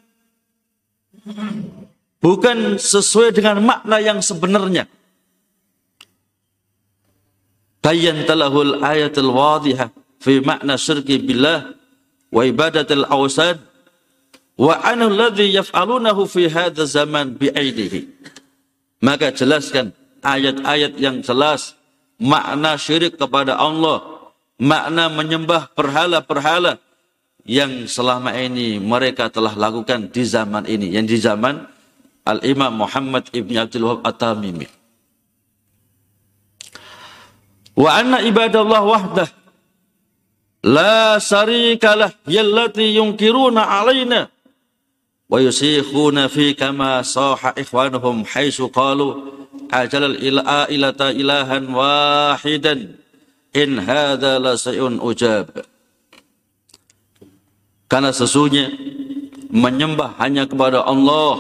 bukan 2.22 2.78
sesuai 2.78 3.36
dengan 3.36 3.60
makna 3.60 3.98
yang 4.00 4.22
sebenarnya. 4.22 4.86
Bayan 7.82 8.24
talahul 8.30 8.80
ayatul 8.86 9.34
wadihah 9.34 9.90
fi 10.22 10.38
makna 10.40 10.78
syirki 10.78 11.18
billah 11.18 11.74
wa 12.30 12.42
ibadatil 12.46 13.10
awsad 13.10 13.58
Wa 14.62 14.78
anul 14.86 15.18
ladzi 15.18 15.50
yaf'alunahu 15.58 16.30
fi 16.30 16.46
hadha 16.46 16.86
zaman 16.86 17.34
bi'aidihi. 17.34 18.06
Maka 19.02 19.34
jelaskan 19.34 19.90
ayat-ayat 20.22 21.02
yang 21.02 21.26
jelas 21.26 21.74
makna 22.22 22.78
syirik 22.78 23.18
kepada 23.18 23.58
Allah, 23.58 24.30
makna 24.62 25.10
menyembah 25.10 25.74
berhala-berhala 25.74 26.78
yang 27.42 27.90
selama 27.90 28.38
ini 28.38 28.78
mereka 28.78 29.34
telah 29.34 29.58
lakukan 29.58 30.14
di 30.14 30.22
zaman 30.22 30.70
ini, 30.70 30.94
yang 30.94 31.10
di 31.10 31.18
zaman 31.18 31.66
Al-Imam 32.40 32.88
Muhammad 32.88 33.28
ibni 33.36 33.60
Abdul 33.60 33.88
Wahab 33.88 34.08
At-Tamimi. 34.08 34.68
Wa 37.76 37.98
anna 37.98 38.20
ibadallah 38.24 38.82
wahdah 38.84 39.30
la 40.62 41.18
syarikalah 41.18 42.14
yallati 42.30 42.94
yunkiruna 42.94 43.66
alaina 43.66 44.30
wa 45.26 45.38
yusikhuna 45.42 46.30
fi 46.30 46.54
kama 46.54 47.02
saha 47.02 47.56
ikhwanuhum 47.58 48.28
haitsu 48.28 48.70
qalu 48.70 49.34
ajal 49.72 50.14
ila 50.20 50.68
ilata 50.68 51.16
ilahan 51.16 51.66
wahidan 51.72 53.00
in 53.56 53.80
hadza 53.82 54.38
la 54.38 54.54
sayun 54.60 55.00
ujab 55.00 55.50
karena 57.88 58.12
sesungguhnya 58.12 58.70
menyembah 59.52 60.20
hanya 60.20 60.46
kepada 60.48 60.84
Allah 60.84 61.40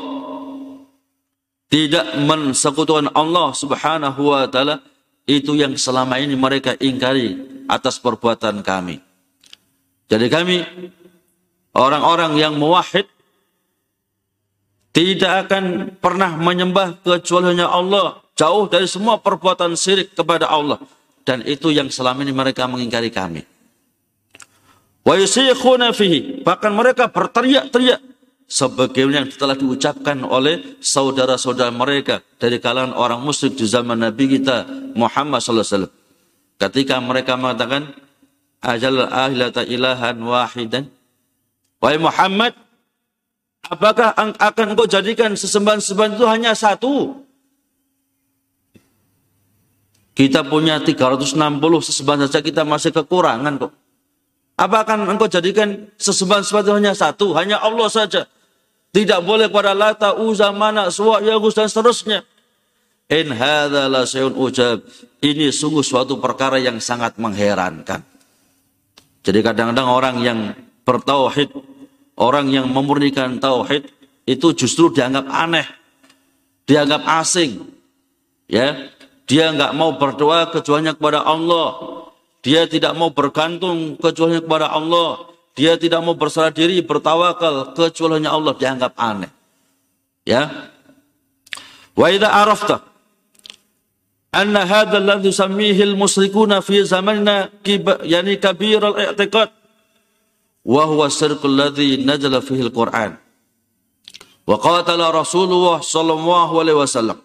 tidak 1.71 2.19
mensekutukan 2.19 3.15
Allah 3.15 3.55
subhanahu 3.55 4.35
wa 4.35 4.45
ta'ala. 4.51 4.83
Itu 5.23 5.55
yang 5.55 5.79
selama 5.79 6.19
ini 6.19 6.35
mereka 6.35 6.75
ingkari 6.75 7.39
atas 7.71 7.95
perbuatan 8.03 8.59
kami. 8.59 8.99
Jadi 10.11 10.27
kami 10.27 10.59
orang-orang 11.71 12.35
yang 12.35 12.59
muwahid 12.59 13.07
tidak 14.91 15.47
akan 15.47 15.95
pernah 16.03 16.35
menyembah 16.35 16.99
kecuali 16.99 17.55
hanya 17.55 17.71
Allah, 17.71 18.19
jauh 18.35 18.67
dari 18.67 18.91
semua 18.91 19.23
perbuatan 19.23 19.79
syirik 19.79 20.11
kepada 20.11 20.51
Allah. 20.51 20.83
Dan 21.23 21.47
itu 21.47 21.71
yang 21.71 21.87
selama 21.87 22.27
ini 22.27 22.35
mereka 22.35 22.67
mengingkari 22.67 23.07
kami. 23.07 23.47
Wa 25.07 25.15
yusikhuna 25.15 25.95
fihi, 25.95 26.43
bahkan 26.43 26.75
mereka 26.75 27.07
berteriak-teriak 27.07 28.10
sebagaimana 28.51 29.23
yang 29.23 29.31
telah 29.31 29.55
diucapkan 29.55 30.27
oleh 30.27 30.75
saudara-saudara 30.83 31.71
mereka 31.71 32.19
dari 32.35 32.59
kalangan 32.59 32.91
orang 32.91 33.23
musyrik 33.23 33.55
di 33.55 33.63
zaman 33.63 34.03
Nabi 34.03 34.35
kita 34.35 34.67
Muhammad 34.99 35.39
sallallahu 35.39 35.63
alaihi 35.63 35.75
wasallam. 35.79 35.93
Ketika 36.59 36.95
mereka 36.99 37.39
mengatakan 37.39 37.95
ajal 38.59 39.07
ahilata 39.07 39.63
ilahan 39.63 40.19
wahidan. 40.19 40.91
Wahai 41.81 41.97
Muhammad, 41.97 42.53
Apakah 43.69 44.17
akan 44.17 44.73
engkau 44.73 44.89
jadikan 44.89 45.37
sesembahan-sesembahan 45.37 46.17
itu 46.17 46.25
hanya 46.25 46.51
satu? 46.57 47.23
Kita 50.17 50.43
punya 50.43 50.81
360 50.81 51.37
sesembahan 51.85 52.27
saja 52.27 52.41
kita 52.41 52.65
masih 52.65 52.89
kekurangan 52.89 53.61
kok. 53.61 53.71
Apa 54.57 54.83
akan 54.85 55.13
engkau 55.13 55.29
jadikan 55.29 55.87
sesembahan 55.95 56.43
sesuatu 56.43 56.73
hanya 56.73 56.91
satu, 56.91 57.37
hanya 57.37 57.61
Allah 57.61 57.87
saja? 57.87 58.25
Tidak 58.91 59.23
boleh 59.23 59.47
pada 59.47 59.71
lata, 59.71 60.19
uza, 60.19 60.51
mana, 60.51 60.91
suwa, 60.91 61.23
yagus, 61.23 61.55
dan 61.55 61.71
seterusnya. 61.71 62.27
In 63.07 63.31
hadha 63.31 63.87
ujab. 64.35 64.83
Ini 65.23 65.51
sungguh 65.51 65.83
suatu 65.83 66.19
perkara 66.19 66.59
yang 66.59 66.83
sangat 66.83 67.15
mengherankan. 67.15 68.03
Jadi 69.23 69.39
kadang-kadang 69.39 69.87
orang 69.87 70.15
yang 70.19 70.39
bertauhid, 70.83 71.55
orang 72.19 72.51
yang 72.51 72.67
memurnikan 72.67 73.39
tauhid, 73.39 73.87
itu 74.27 74.47
justru 74.57 74.91
dianggap 74.91 75.27
aneh, 75.29 75.67
dianggap 76.67 77.05
asing. 77.23 77.63
Ya, 78.51 78.91
dia 79.23 79.55
nggak 79.55 79.71
mau 79.71 79.95
berdoa 79.95 80.51
kecuali 80.51 80.91
kepada 80.91 81.23
Allah. 81.23 81.79
Dia 82.43 82.67
tidak 82.67 82.91
mau 82.99 83.13
bergantung 83.13 83.95
kecuali 83.95 84.43
kepada 84.43 84.67
Allah. 84.67 85.30
Dia 85.51 85.75
tidak 85.75 85.99
mau 85.99 86.15
berserah 86.15 86.51
diri, 86.51 86.79
bertawakal 86.79 87.75
kecuali 87.75 88.23
hanya 88.23 88.31
Allah 88.31 88.55
dianggap 88.55 88.95
aneh. 88.95 89.31
Ya. 90.23 90.71
Wa 91.91 92.07
idza 92.07 92.31
arafta 92.31 92.87
anna 94.31 94.63
hadha 94.63 94.95
alladhi 94.95 95.27
yusammihi 95.27 95.83
al-musyrikuna 95.91 96.63
fi 96.63 96.79
zamanina 96.87 97.51
yani 98.07 98.39
kabir 98.39 98.79
al-i'tiqad 98.79 99.51
wa 100.63 100.83
huwa 100.87 101.11
sirq 101.11 101.43
alladhi 101.43 101.99
nazala 101.99 102.39
fihi 102.39 102.63
al-Qur'an. 102.63 103.19
Wa 104.47 104.55
qatala 104.55 105.11
Rasulullah 105.11 105.83
sallallahu 105.83 106.53
alaihi 106.63 106.79
wasallam. 106.79 107.19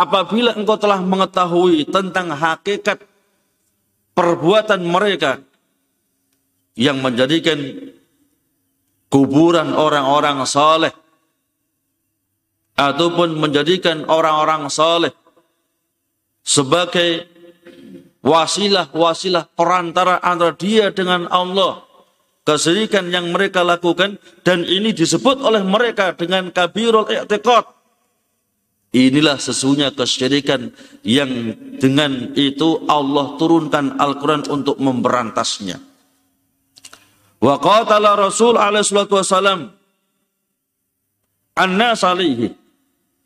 Apabila 0.00 0.56
engkau 0.56 0.80
telah 0.80 1.04
mengetahui 1.04 1.84
tentang 1.92 2.32
hakikat 2.32 3.04
perbuatan 4.16 4.80
mereka 4.80 5.44
yang 6.80 7.04
menjadikan 7.04 7.60
kuburan 9.12 9.76
orang-orang 9.76 10.48
saleh 10.48 10.94
ataupun 12.80 13.36
menjadikan 13.36 14.08
orang-orang 14.08 14.72
saleh 14.72 15.12
sebagai 16.40 17.28
wasilah-wasilah 18.24 19.52
perantara 19.52 20.24
antara 20.24 20.56
dia 20.56 20.88
dengan 20.88 21.28
Allah 21.28 21.84
kesirikan 22.48 23.12
yang 23.12 23.28
mereka 23.28 23.60
lakukan 23.60 24.16
dan 24.40 24.64
ini 24.64 24.96
disebut 24.96 25.44
oleh 25.44 25.60
mereka 25.60 26.16
dengan 26.16 26.48
kabirul 26.48 27.04
i'tiqad 27.12 27.76
Inilah 28.90 29.38
sesungguhnya 29.38 29.94
kesyirikan 29.94 30.74
yang 31.06 31.54
dengan 31.78 32.34
itu 32.34 32.90
Allah 32.90 33.38
turunkan 33.38 33.94
Al-Quran 34.02 34.50
untuk 34.50 34.82
memberantasnya. 34.82 35.89
Wa 37.40 37.56
qatala 37.56 38.14
Rasul 38.20 38.60
alaihi 38.60 38.84
salatu 38.84 39.16
wasalam 39.16 39.72
anna 41.56 41.96
salihi. 41.96 42.52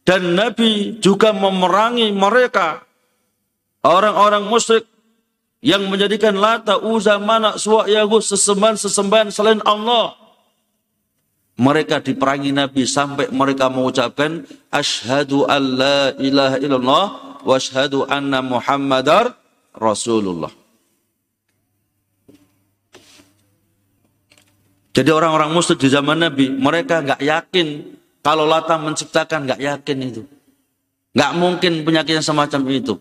Dan 0.04 0.36
Nabi 0.36 1.00
juga 1.00 1.32
memerangi 1.32 2.12
mereka 2.12 2.84
orang-orang 3.80 4.44
musyrik 4.44 4.84
yang 5.64 5.88
menjadikan 5.88 6.36
lata, 6.36 6.76
uza, 6.76 7.16
mana, 7.16 7.56
suwa, 7.56 7.88
yagus, 7.88 8.28
sesembahan-sesembahan 8.28 9.32
selain 9.32 9.64
Allah 9.64 10.12
mereka 11.54 12.02
diperangi 12.02 12.50
Nabi 12.50 12.82
sampai 12.82 13.30
mereka 13.30 13.70
mengucapkan 13.70 14.42
asyhadu 14.74 15.46
alla 15.46 16.10
ilaha 16.18 16.58
illallah 16.58 17.06
wa 17.46 17.54
asyhadu 17.54 18.02
anna 18.10 18.42
muhammadar 18.42 19.38
rasulullah. 19.70 20.50
Jadi 24.94 25.10
orang-orang 25.10 25.50
musyrik 25.50 25.82
di 25.82 25.88
zaman 25.90 26.22
Nabi, 26.22 26.54
mereka 26.54 27.02
nggak 27.02 27.20
yakin 27.20 27.98
kalau 28.22 28.46
Lata 28.46 28.78
menciptakan, 28.78 29.50
nggak 29.50 29.60
yakin 29.60 29.98
itu. 30.06 30.22
Nggak 31.14 31.32
mungkin 31.34 31.72
penyakit 31.82 32.22
semacam 32.22 32.62
itu. 32.70 32.94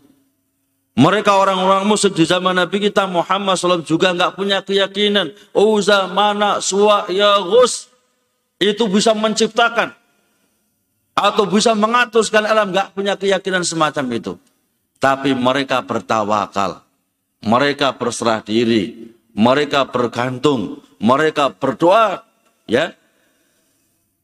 Mereka 0.98 1.32
orang-orang 1.34 1.86
musyrik 1.86 2.18
di 2.18 2.26
zaman 2.26 2.58
Nabi 2.58 2.90
kita 2.90 3.06
Muhammad 3.06 3.58
SAW 3.58 3.86
juga 3.86 4.14
nggak 4.14 4.34
punya 4.34 4.66
keyakinan. 4.66 5.34
Uza, 5.54 6.10
mana, 6.10 6.58
suwa, 6.62 7.06
ya, 7.10 7.38
gus 7.42 7.94
itu 8.58 8.84
bisa 8.90 9.12
menciptakan 9.14 9.94
atau 11.14 11.46
bisa 11.46 11.78
mengatur 11.78 12.26
segala 12.26 12.50
alam 12.50 12.74
nggak 12.74 12.98
punya 12.98 13.14
keyakinan 13.14 13.62
semacam 13.62 14.06
itu 14.18 14.34
tapi 14.98 15.36
mereka 15.38 15.84
bertawakal 15.86 16.82
mereka 17.44 17.94
berserah 17.94 18.42
diri 18.42 19.14
mereka 19.34 19.90
bergantung 19.90 20.82
mereka 21.02 21.52
berdoa 21.52 22.24
ya 22.70 22.94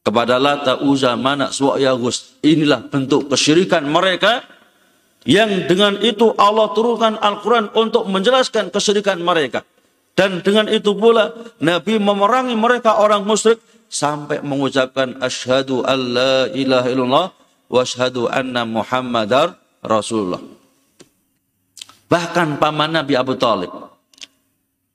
kepada 0.05 0.39
Lata 0.39 0.79
Uza 0.81 1.13
Mana 1.19 1.51
Suwayagus 1.51 2.39
inilah 2.41 2.87
bentuk 2.87 3.27
kesyirikan 3.29 3.83
mereka 3.85 4.45
yang 5.27 5.67
dengan 5.67 5.99
itu 5.99 6.31
Allah 6.39 6.71
turunkan 6.71 7.19
Al-Quran 7.19 7.75
untuk 7.75 8.07
menjelaskan 8.07 8.71
kesyirikan 8.71 9.19
mereka 9.19 9.67
dan 10.15 10.39
dengan 10.43 10.67
itu 10.71 10.95
pula 10.95 11.31
Nabi 11.59 11.99
memerangi 11.99 12.55
mereka 12.55 12.99
orang 12.99 13.23
musyrik 13.27 13.59
sampai 13.89 14.45
mengucapkan 14.45 15.17
asyhadu 15.19 15.81
alla 15.83 16.47
ilaha 16.53 16.87
illallah 16.87 17.27
wa 17.71 17.79
asyhadu 17.79 18.29
anna 18.29 18.63
muhammadar 18.63 19.57
rasulullah. 19.79 20.43
Bahkan 22.09 22.57
paman 22.57 22.99
Nabi 22.99 23.13
Abu 23.15 23.37
Talib 23.37 23.69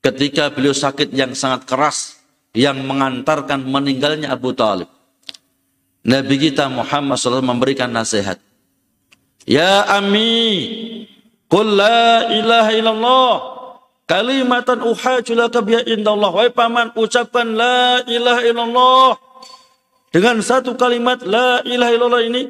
ketika 0.05 0.53
beliau 0.53 0.77
sakit 0.77 1.09
yang 1.17 1.33
sangat 1.33 1.65
keras 1.65 2.21
yang 2.53 2.77
mengantarkan 2.85 3.65
meninggalnya 3.65 4.29
Abu 4.31 4.53
Talib. 4.53 4.87
Nabi 6.05 6.37
kita 6.37 6.69
Muhammad 6.69 7.17
SAW 7.17 7.41
memberikan 7.41 7.89
nasihat. 7.89 8.37
Ya 9.49 9.89
Ami, 9.89 11.09
Qul 11.49 11.81
la 11.81 12.29
ilaha 12.29 12.71
illallah 12.77 13.33
Kalimatan 14.05 14.85
uhajulaka 14.85 15.65
biha 15.65 15.81
indallah. 15.89 16.29
Wahai 16.29 16.53
paman, 16.53 16.93
ucapkan 16.93 17.57
la 17.57 18.05
ilaha 18.05 18.41
illallah. 18.45 19.11
Dengan 20.13 20.45
satu 20.45 20.77
kalimat 20.77 21.25
la 21.25 21.65
ilaha 21.65 21.91
illallah 21.97 22.23
ini, 22.29 22.43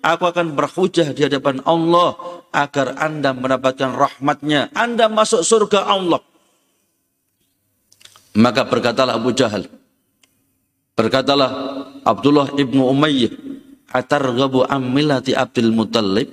aku 0.00 0.24
akan 0.24 0.56
berhujah 0.56 1.12
di 1.12 1.28
hadapan 1.28 1.60
Allah 1.68 2.16
agar 2.48 2.96
anda 2.96 3.36
mendapatkan 3.36 3.92
rahmatnya. 3.92 4.72
Anda 4.72 5.12
masuk 5.12 5.44
surga 5.44 5.84
Allah. 5.84 6.31
Maka 8.32 8.64
berkatalah 8.64 9.20
Abu 9.20 9.36
Jahal. 9.36 9.68
Berkatalah 10.96 11.50
Abdullah 12.04 12.52
ibnu 12.56 12.88
Umayyah. 12.88 13.32
Atargabu 13.92 14.64
ammilati 14.64 15.36
Abdul 15.36 15.68
Muttalib. 15.68 16.28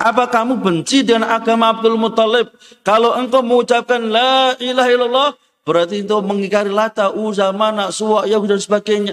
Apa 0.00 0.30
kamu 0.30 0.64
benci 0.64 1.04
dengan 1.04 1.28
agama 1.28 1.76
Abdul 1.76 2.00
Muttalib? 2.00 2.48
Kalau 2.80 3.12
engkau 3.12 3.44
mengucapkan 3.44 4.00
la 4.00 4.56
ilaha 4.56 4.88
illallah, 4.88 5.30
berarti 5.68 6.06
itu 6.06 6.16
mengingkari 6.24 6.72
lata, 6.72 7.12
uza, 7.12 7.52
mana, 7.52 7.92
suwa, 7.92 8.24
yahud 8.24 8.48
dan 8.48 8.62
sebagainya. 8.62 9.12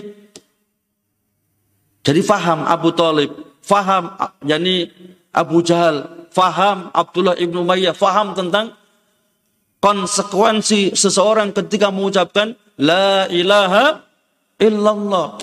Jadi 2.06 2.22
faham 2.22 2.64
Abu 2.70 2.94
Talib, 2.94 3.34
faham 3.66 4.14
yani 4.46 4.94
Abu 5.34 5.66
Jahal, 5.66 6.30
faham 6.30 6.94
Abdullah 6.94 7.34
ibnu 7.36 7.66
Umayyah, 7.66 7.98
faham 7.98 8.38
tentang 8.38 8.78
konsekuensi 9.86 10.98
seseorang 10.98 11.54
ketika 11.54 11.94
mengucapkan 11.94 12.58
la 12.82 13.30
ilaha 13.30 14.02
illallah. 14.58 15.38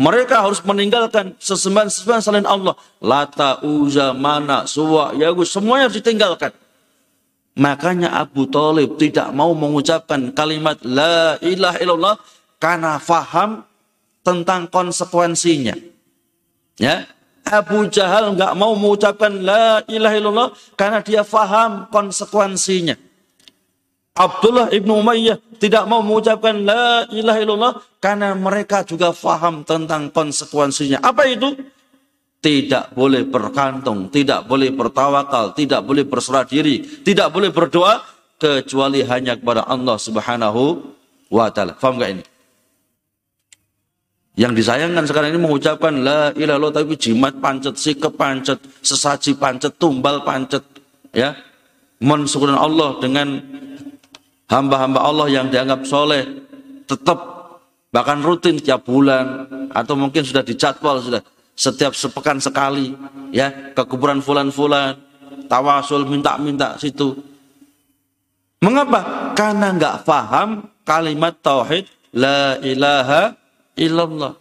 Mereka 0.00 0.40
harus 0.40 0.64
meninggalkan 0.64 1.36
sesembahan-sesembahan 1.36 2.24
selain 2.24 2.48
Allah. 2.48 2.72
Lata, 3.04 3.60
Uza, 3.60 4.16
Mana, 4.16 4.64
Suwa, 4.64 5.12
Yagus, 5.12 5.52
semuanya 5.52 5.92
harus 5.92 6.00
ditinggalkan. 6.00 6.56
Makanya 7.60 8.16
Abu 8.16 8.48
Talib 8.48 8.96
tidak 8.96 9.28
mau 9.36 9.52
mengucapkan 9.52 10.32
kalimat 10.32 10.80
La 10.80 11.36
ilaha 11.44 11.76
illallah 11.76 12.16
karena 12.56 12.96
faham 12.96 13.68
tentang 14.24 14.64
konsekuensinya. 14.72 15.76
Ya, 16.80 17.04
Abu 17.44 17.84
Jahal 17.92 18.32
nggak 18.32 18.56
mau 18.56 18.72
mengucapkan 18.72 19.36
La 19.44 19.84
ilaha 19.84 20.16
illallah 20.16 20.48
karena 20.80 21.04
dia 21.04 21.20
faham 21.20 21.84
konsekuensinya. 21.92 23.09
Abdullah 24.20 24.68
ibnu 24.68 25.00
Umayyah 25.00 25.40
tidak 25.56 25.88
mau 25.88 26.04
mengucapkan 26.04 26.52
la 26.60 27.08
ilaha 27.08 27.38
illallah 27.40 27.74
karena 27.96 28.36
mereka 28.36 28.84
juga 28.84 29.16
faham 29.16 29.64
tentang 29.64 30.12
konsekuensinya. 30.12 31.00
Apa 31.00 31.24
itu? 31.24 31.56
Tidak 32.40 32.92
boleh 32.96 33.24
berkantung, 33.28 34.12
tidak 34.12 34.44
boleh 34.48 34.72
bertawakal, 34.72 35.52
tidak 35.56 35.84
boleh 35.84 36.04
berserah 36.08 36.44
diri, 36.44 36.80
tidak 37.04 37.32
boleh 37.32 37.52
berdoa 37.52 38.00
kecuali 38.40 39.04
hanya 39.04 39.36
kepada 39.36 39.68
Allah 39.68 39.96
Subhanahu 40.00 40.80
wa 41.28 41.48
taala. 41.52 41.76
Faham 41.76 42.00
gak 42.00 42.12
ini? 42.16 42.24
Yang 44.40 44.64
disayangkan 44.64 45.04
sekarang 45.04 45.36
ini 45.36 45.40
mengucapkan 45.44 45.92
la 46.00 46.32
ilaha 46.32 46.56
illallah 46.56 46.72
tapi 46.80 46.96
jimat 46.96 47.36
pancet, 47.44 47.76
sikap 47.76 48.16
pancet, 48.16 48.56
sesaji 48.80 49.36
pancet, 49.36 49.76
tumbal 49.76 50.24
pancet, 50.24 50.64
ya. 51.12 51.36
Mensyukurkan 52.00 52.56
Allah 52.56 52.96
dengan 53.04 53.28
hamba-hamba 54.50 55.00
Allah 55.00 55.26
yang 55.30 55.46
dianggap 55.48 55.86
soleh 55.86 56.26
tetap 56.84 57.18
bahkan 57.94 58.20
rutin 58.20 58.58
tiap 58.58 58.84
bulan 58.84 59.46
atau 59.70 59.94
mungkin 59.94 60.26
sudah 60.26 60.42
dijadwal 60.42 60.98
sudah 60.98 61.22
setiap 61.54 61.94
sepekan 61.94 62.42
sekali 62.42 62.92
ya 63.30 63.72
ke 63.72 63.82
kuburan 63.86 64.18
fulan-fulan 64.18 64.98
tawasul 65.46 66.04
minta-minta 66.06 66.74
situ 66.76 67.14
mengapa 68.60 69.32
karena 69.38 69.70
nggak 69.74 69.96
paham 70.02 70.66
kalimat 70.82 71.34
tauhid 71.38 71.86
la 72.14 72.58
ilaha 72.62 73.38
illallah. 73.78 74.34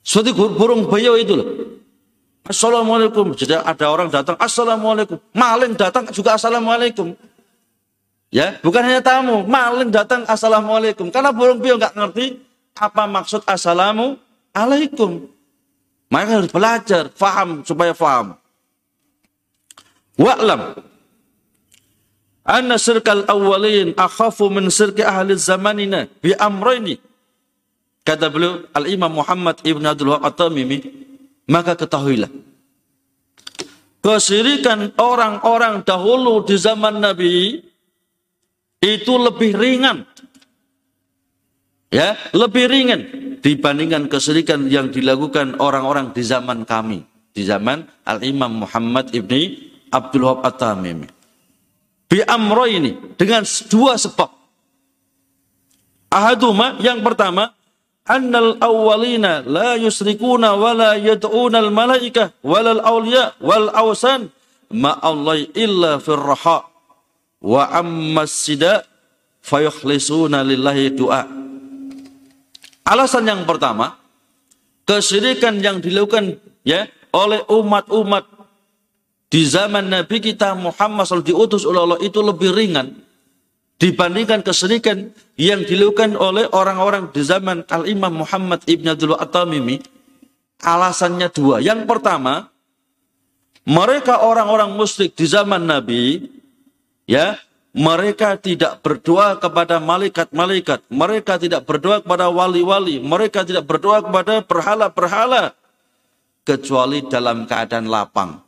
Seperti 0.00 0.32
burung 0.34 0.88
beo 0.88 1.14
itu 1.18 1.34
loh. 1.36 1.48
Assalamualaikum. 2.46 3.36
Jadi 3.36 3.54
ada 3.54 3.86
orang 3.92 4.10
datang, 4.10 4.34
Assalamualaikum. 4.40 5.20
Maling 5.36 5.76
datang 5.76 6.08
juga 6.10 6.34
Assalamualaikum. 6.34 7.14
Ya, 8.30 8.62
bukan 8.62 8.86
hanya 8.86 9.02
tamu, 9.02 9.42
maling 9.42 9.90
datang 9.90 10.22
Assalamualaikum. 10.22 11.10
Karena 11.10 11.34
burung 11.34 11.58
beo 11.58 11.74
nggak 11.74 11.98
ngerti 11.98 12.38
apa 12.78 13.04
maksud 13.10 13.42
Assalamu 13.42 14.14
alaikum. 14.54 15.26
Maka 16.10 16.42
harus 16.42 16.50
belajar, 16.50 17.10
faham 17.14 17.66
supaya 17.66 17.90
faham. 17.90 18.38
Wa'lam 20.20 20.76
anna 22.50 22.76
sirkal 22.76 23.24
awwalin 23.30 23.94
akhafu 23.94 24.50
min 24.50 24.68
sirki 24.68 25.06
ahli 25.06 25.38
zamanina 25.38 26.10
bi 26.20 26.34
amrayni 26.34 26.98
Kata 28.00 28.32
beliau 28.32 28.64
Al-Imam 28.72 29.12
Muhammad 29.12 29.60
Ibn 29.60 29.84
Abdul 29.92 30.16
Wahab 30.16 30.34
maka 31.46 31.72
ketahuilah 31.76 32.32
kesirikan 34.00 34.96
orang-orang 34.96 35.84
dahulu 35.84 36.40
di 36.48 36.56
zaman 36.56 36.96
Nabi 36.96 37.60
itu 38.80 39.12
lebih 39.20 39.52
ringan. 39.54 40.08
Ya, 41.90 42.16
lebih 42.32 42.70
ringan 42.70 43.00
dibandingkan 43.42 44.06
kesirikan 44.06 44.70
yang 44.70 44.94
dilakukan 44.94 45.58
orang-orang 45.58 46.14
di 46.14 46.22
zaman 46.22 46.62
kami, 46.62 47.02
di 47.34 47.42
zaman 47.42 47.82
Al-Imam 48.06 48.62
Muhammad 48.64 49.10
Ibni 49.10 49.72
Abdul 49.90 50.22
Wahab 50.22 50.46
At-Tamimi. 50.46 51.08
Bi 52.10 52.22
amro 52.26 52.66
ini 52.66 53.14
dengan 53.18 53.42
dua 53.70 53.98
sebab. 53.98 54.30
Ahaduma 56.10 56.78
yang 56.82 57.02
pertama 57.06 57.54
annal 58.06 58.58
awwalina 58.58 59.46
la 59.46 59.78
yusrikuna 59.78 60.58
wa 60.58 60.74
la 60.74 60.98
yad'una 60.98 61.62
al 61.62 61.70
malaikah 61.70 62.34
wal 62.42 62.66
awliya 62.82 63.38
wal 63.38 63.70
awsan 63.70 64.30
ma 64.74 64.98
illa 65.54 66.02
fir 66.02 66.18
raha 66.18 66.69
wa 67.40 67.68
amma 67.72 68.28
sida 68.28 68.84
fayukhlisuna 69.40 70.44
lillahi 70.44 70.92
du'a 70.92 71.24
alasan 72.84 73.24
yang 73.24 73.42
pertama 73.48 73.96
kesyirikan 74.84 75.56
yang 75.60 75.80
dilakukan 75.80 76.36
ya 76.62 76.84
oleh 77.10 77.40
umat-umat 77.48 78.28
di 79.30 79.46
zaman 79.46 79.88
Nabi 79.88 80.18
kita 80.20 80.52
Muhammad 80.58 81.06
SAW 81.06 81.24
diutus 81.24 81.62
oleh 81.62 81.80
Allah 81.80 82.00
itu 82.02 82.18
lebih 82.20 82.50
ringan 82.50 82.98
dibandingkan 83.80 84.44
kesedihan 84.44 85.08
yang 85.40 85.64
dilakukan 85.64 86.18
oleh 86.18 86.44
orang-orang 86.52 87.08
di 87.14 87.22
zaman 87.24 87.64
Al-Imam 87.70 88.26
Muhammad 88.26 88.60
Ibn 88.68 88.86
Abdul 88.92 89.16
At-Tamimi 89.16 89.80
alasannya 90.60 91.32
dua. 91.32 91.64
Yang 91.64 91.88
pertama, 91.88 92.52
mereka 93.64 94.20
orang-orang 94.20 94.76
musyrik 94.76 95.16
di 95.16 95.24
zaman 95.24 95.64
Nabi 95.64 96.28
ya, 97.10 97.34
mereka 97.74 98.38
tidak 98.38 98.78
berdoa 98.86 99.34
kepada 99.42 99.82
malaikat-malaikat, 99.82 100.86
mereka 100.86 101.42
tidak 101.42 101.66
berdoa 101.66 101.98
kepada 101.98 102.30
wali-wali, 102.30 103.02
mereka 103.02 103.42
tidak 103.42 103.66
berdoa 103.66 104.06
kepada 104.06 104.46
berhala-berhala 104.46 105.58
kecuali 106.46 107.02
dalam 107.10 107.50
keadaan 107.50 107.90
lapang 107.90 108.38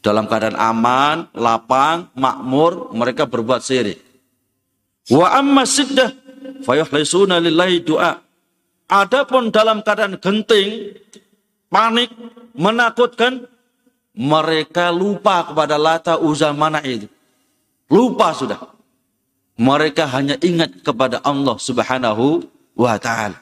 dalam 0.00 0.24
keadaan 0.24 0.56
aman, 0.56 1.28
lapang, 1.36 2.08
makmur, 2.16 2.92
mereka 2.96 3.28
berbuat 3.28 3.60
syirik. 3.60 4.00
Wa 5.12 5.40
amma 5.40 5.68
siddah 5.68 6.12
fayuhlisuna 6.64 7.36
lillahi 7.40 7.84
du'a. 7.84 8.16
Adapun 8.90 9.54
dalam 9.54 9.86
keadaan 9.86 10.18
genting, 10.18 10.98
panik, 11.70 12.10
menakutkan, 12.58 13.46
mereka 14.16 14.90
lupa 14.90 15.46
kepada 15.46 15.78
lata 15.78 16.18
uzza 16.18 16.50
mana 16.50 16.82
itu. 16.82 17.06
Lupa 17.90 18.32
sudah. 18.32 18.58
Mereka 19.60 20.08
hanya 20.08 20.40
ingat 20.40 20.80
kepada 20.80 21.20
Allah 21.20 21.58
subhanahu 21.60 22.46
wa 22.78 22.96
ta'ala. 22.96 23.36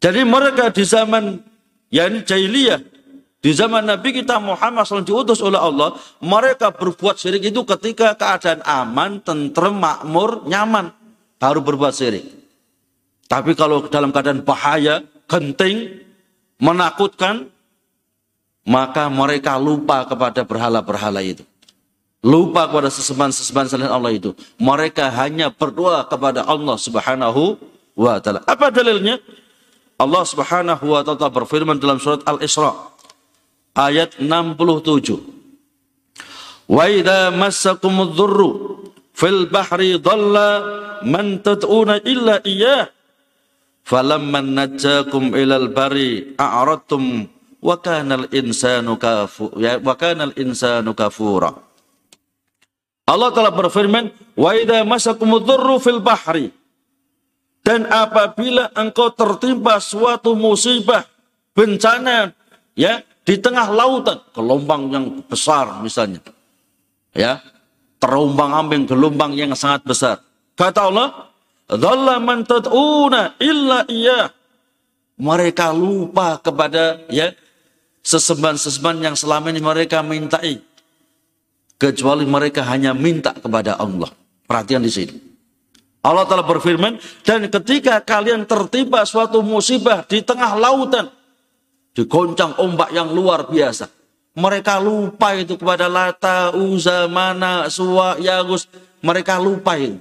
Jadi 0.00 0.24
mereka 0.24 0.72
di 0.72 0.84
zaman 0.86 1.42
yang 1.92 2.24
jahiliyah 2.24 2.94
di 3.44 3.52
zaman 3.52 3.84
Nabi 3.84 4.24
kita 4.24 4.40
Muhammad 4.40 4.88
SAW 4.88 5.04
diutus 5.04 5.44
oleh 5.44 5.60
Allah, 5.60 5.92
mereka 6.24 6.72
berbuat 6.72 7.20
syirik 7.20 7.52
itu 7.52 7.60
ketika 7.68 8.16
keadaan 8.16 8.64
aman, 8.64 9.20
tentrem, 9.20 9.76
makmur, 9.76 10.48
nyaman. 10.48 10.88
Baru 11.36 11.60
berbuat 11.60 11.92
syirik. 11.92 12.24
Tapi 13.28 13.52
kalau 13.52 13.84
dalam 13.92 14.16
keadaan 14.16 14.40
bahaya, 14.48 15.04
genting, 15.28 15.92
menakutkan, 16.56 17.52
maka 18.64 19.12
mereka 19.12 19.60
lupa 19.60 20.08
kepada 20.08 20.40
berhala-berhala 20.48 21.20
itu. 21.20 21.44
Lupa 22.24 22.64
kepada 22.64 22.88
sesembahan-sesembahan 22.88 23.68
selain 23.68 23.92
Allah 23.92 24.16
itu. 24.16 24.32
Mereka 24.56 25.12
hanya 25.12 25.52
berdoa 25.52 26.08
kepada 26.08 26.48
Allah 26.48 26.80
subhanahu 26.80 27.60
wa 27.92 28.16
ta'ala. 28.16 28.40
Apa 28.48 28.72
dalilnya? 28.72 29.20
Allah 30.00 30.24
subhanahu 30.24 30.84
wa 30.88 31.04
ta'ala 31.04 31.28
berfirman 31.28 31.76
dalam 31.76 32.00
surat 32.00 32.24
Al-Isra' 32.24 32.72
ayat 33.76 34.16
67. 34.16 35.20
Wa 36.64 36.88
idza 36.88 37.28
massakumudz 37.28 38.16
dzurru 38.16 38.50
fil 39.12 39.46
bahri 39.52 40.00
dhalla 40.00 40.48
man 41.04 41.44
tad'una 41.44 42.00
illa 42.02 42.40
iyyah 42.40 42.88
falamma 43.84 44.40
najjakum 44.40 45.36
ilal 45.36 45.68
bari 45.70 46.34
a'radtum 46.40 47.28
wa 47.60 47.76
kana 47.80 48.24
al-insanu 48.24 48.96
kafu 48.96 49.52
ya 49.60 49.76
wa 49.76 49.92
kana 49.92 50.32
al-insanu 50.32 50.96
kafura 50.96 51.63
Allah 53.04 53.30
telah 53.32 53.52
berfirman 53.52 54.08
wa 54.34 54.50
idza 54.56 54.80
masakumudz 54.82 55.44
dzurru 55.44 55.76
fil 55.80 56.00
bahri 56.00 56.48
dan 57.64 57.88
apabila 57.88 58.68
engkau 58.76 59.08
tertimpa 59.12 59.80
suatu 59.80 60.36
musibah 60.36 61.08
bencana 61.56 62.32
ya 62.76 63.00
di 63.24 63.40
tengah 63.40 63.72
lautan, 63.72 64.20
gelombang 64.36 64.92
yang 64.92 65.06
besar 65.24 65.80
misalnya. 65.80 66.20
Ya, 67.16 67.40
terombang 67.96 68.52
ambing 68.52 68.84
gelombang 68.84 69.32
yang 69.32 69.56
sangat 69.56 69.80
besar. 69.88 70.20
Kata 70.52 70.92
Allah, 70.92 71.08
"Dhalla 71.64 72.20
man 72.20 72.44
tad'una 72.44 73.40
illa 73.40 73.88
iya." 73.88 74.28
Mereka 75.16 75.72
lupa 75.72 76.36
kepada 76.42 77.00
ya 77.08 77.32
sesembahan-sesembahan 78.04 78.98
yang 79.00 79.16
selama 79.16 79.48
ini 79.48 79.62
mereka 79.62 80.04
mintai. 80.04 80.60
Kecuali 81.76 82.24
mereka 82.24 82.62
hanya 82.66 82.94
minta 82.94 83.34
kepada 83.34 83.76
Allah. 83.76 84.08
Perhatian 84.46 84.84
di 84.84 84.92
sini. 84.92 85.14
Allah 86.04 86.28
telah 86.28 86.44
berfirman, 86.44 87.00
dan 87.24 87.48
ketika 87.48 87.96
kalian 88.04 88.44
tertimpa 88.44 89.08
suatu 89.08 89.40
musibah 89.40 90.04
di 90.04 90.20
tengah 90.20 90.52
lautan, 90.52 91.08
digoncang 91.96 92.60
ombak 92.60 92.92
yang 92.92 93.08
luar 93.08 93.48
biasa. 93.48 93.88
Mereka 94.36 94.82
lupa 94.84 95.32
itu 95.32 95.56
kepada 95.56 95.88
Lata, 95.88 96.52
Uza, 96.52 97.06
Mana, 97.08 97.70
Suwa, 97.72 98.18
Yagus. 98.20 98.66
Mereka 99.00 99.40
lupa 99.40 99.78
itu. 99.78 99.96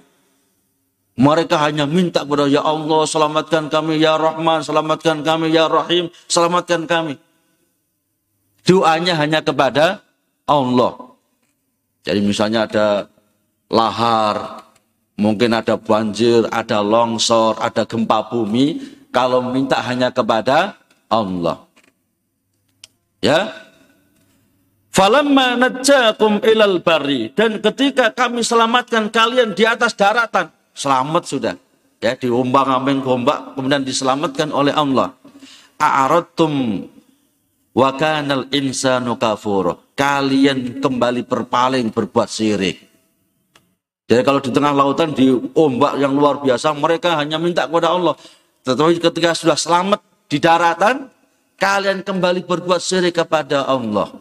Mereka 1.14 1.62
hanya 1.62 1.86
minta 1.86 2.26
kepada 2.26 2.50
Ya 2.50 2.66
Allah, 2.66 3.06
selamatkan 3.06 3.70
kami, 3.70 4.02
Ya 4.02 4.18
Rahman, 4.18 4.66
selamatkan 4.66 5.22
kami, 5.22 5.54
Ya 5.54 5.70
Rahim, 5.70 6.10
selamatkan 6.26 6.90
kami. 6.90 7.22
Doanya 8.66 9.14
hanya 9.22 9.46
kepada 9.46 10.02
Allah. 10.50 10.98
Jadi 12.04 12.20
misalnya 12.20 12.68
ada 12.68 13.08
lahar, 13.72 14.68
mungkin 15.16 15.56
ada 15.56 15.80
banjir, 15.80 16.44
ada 16.52 16.84
longsor, 16.84 17.58
ada 17.63 17.88
gempa 17.88 18.28
bumi. 18.28 19.00
Kalau 19.13 19.46
minta 19.46 19.80
hanya 19.80 20.10
kepada 20.10 20.76
Allah. 21.08 21.63
Ya. 23.22 23.54
Falamma 24.94 25.58
najjakum 25.58 26.38
ilal 26.46 26.78
bari 26.86 27.34
dan 27.34 27.58
ketika 27.58 28.13
kami 28.13 28.46
selamatkan 28.46 29.10
kalian 29.10 29.58
di 29.58 29.66
atas 29.66 29.98
daratan, 29.98 30.54
selamat 30.78 31.24
sudah. 31.26 31.56
ya 31.98 32.13
diombang-ambing 32.13 33.02
gombak 33.02 33.58
kemudian 33.58 33.82
diselamatkan 33.82 34.54
oleh 34.54 34.70
Allah. 34.70 35.18
A'aradtum 35.82 36.86
wa 37.74 37.89
kanal 37.98 38.46
insanu 38.54 39.18
kafur. 39.18 39.83
Kalian 39.94 40.82
kembali 40.82 41.22
berpaling 41.30 41.94
berbuat 41.94 42.26
syirik. 42.26 42.82
Jadi 44.10 44.22
kalau 44.26 44.42
di 44.42 44.50
tengah 44.50 44.74
lautan 44.74 45.14
di 45.14 45.32
ombak 45.54 46.02
yang 46.02 46.18
luar 46.18 46.42
biasa 46.42 46.74
mereka 46.76 47.16
hanya 47.18 47.38
minta 47.38 47.70
kepada 47.70 47.94
Allah. 47.94 48.18
Tetapi 48.66 49.00
ketika 49.00 49.38
sudah 49.38 49.56
selamat 49.56 50.02
di 50.28 50.42
daratan, 50.42 51.14
kalian 51.62 52.02
kembali 52.02 52.44
berbuat 52.44 52.82
syirik 52.82 53.22
kepada 53.22 53.70
Allah. 53.70 54.12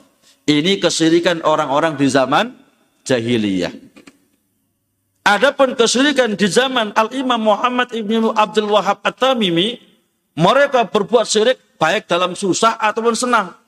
Ini 0.45 0.83
kesyirikan 0.83 1.41
orang-orang 1.47 1.95
di 1.97 2.07
zaman 2.11 2.53
jahiliyah. 3.07 3.73
Adapun 5.23 5.79
kesyirikan 5.79 6.35
di 6.35 6.51
zaman 6.51 6.91
Al-Imam 6.99 7.39
Muhammad 7.39 7.95
Ibn 7.95 8.35
Abdul 8.35 8.67
Wahab 8.67 9.07
At-Tamimi, 9.07 9.79
mereka 10.35 10.83
berbuat 10.83 11.27
syirik 11.31 11.79
baik 11.79 12.11
dalam 12.11 12.35
susah 12.35 12.75
ataupun 12.75 13.15
senang. 13.15 13.62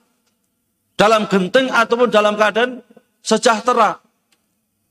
Dalam 0.95 1.27
genting 1.27 1.67
ataupun 1.71 2.07
dalam 2.07 2.39
keadaan 2.39 2.79
sejahtera. 3.19 3.99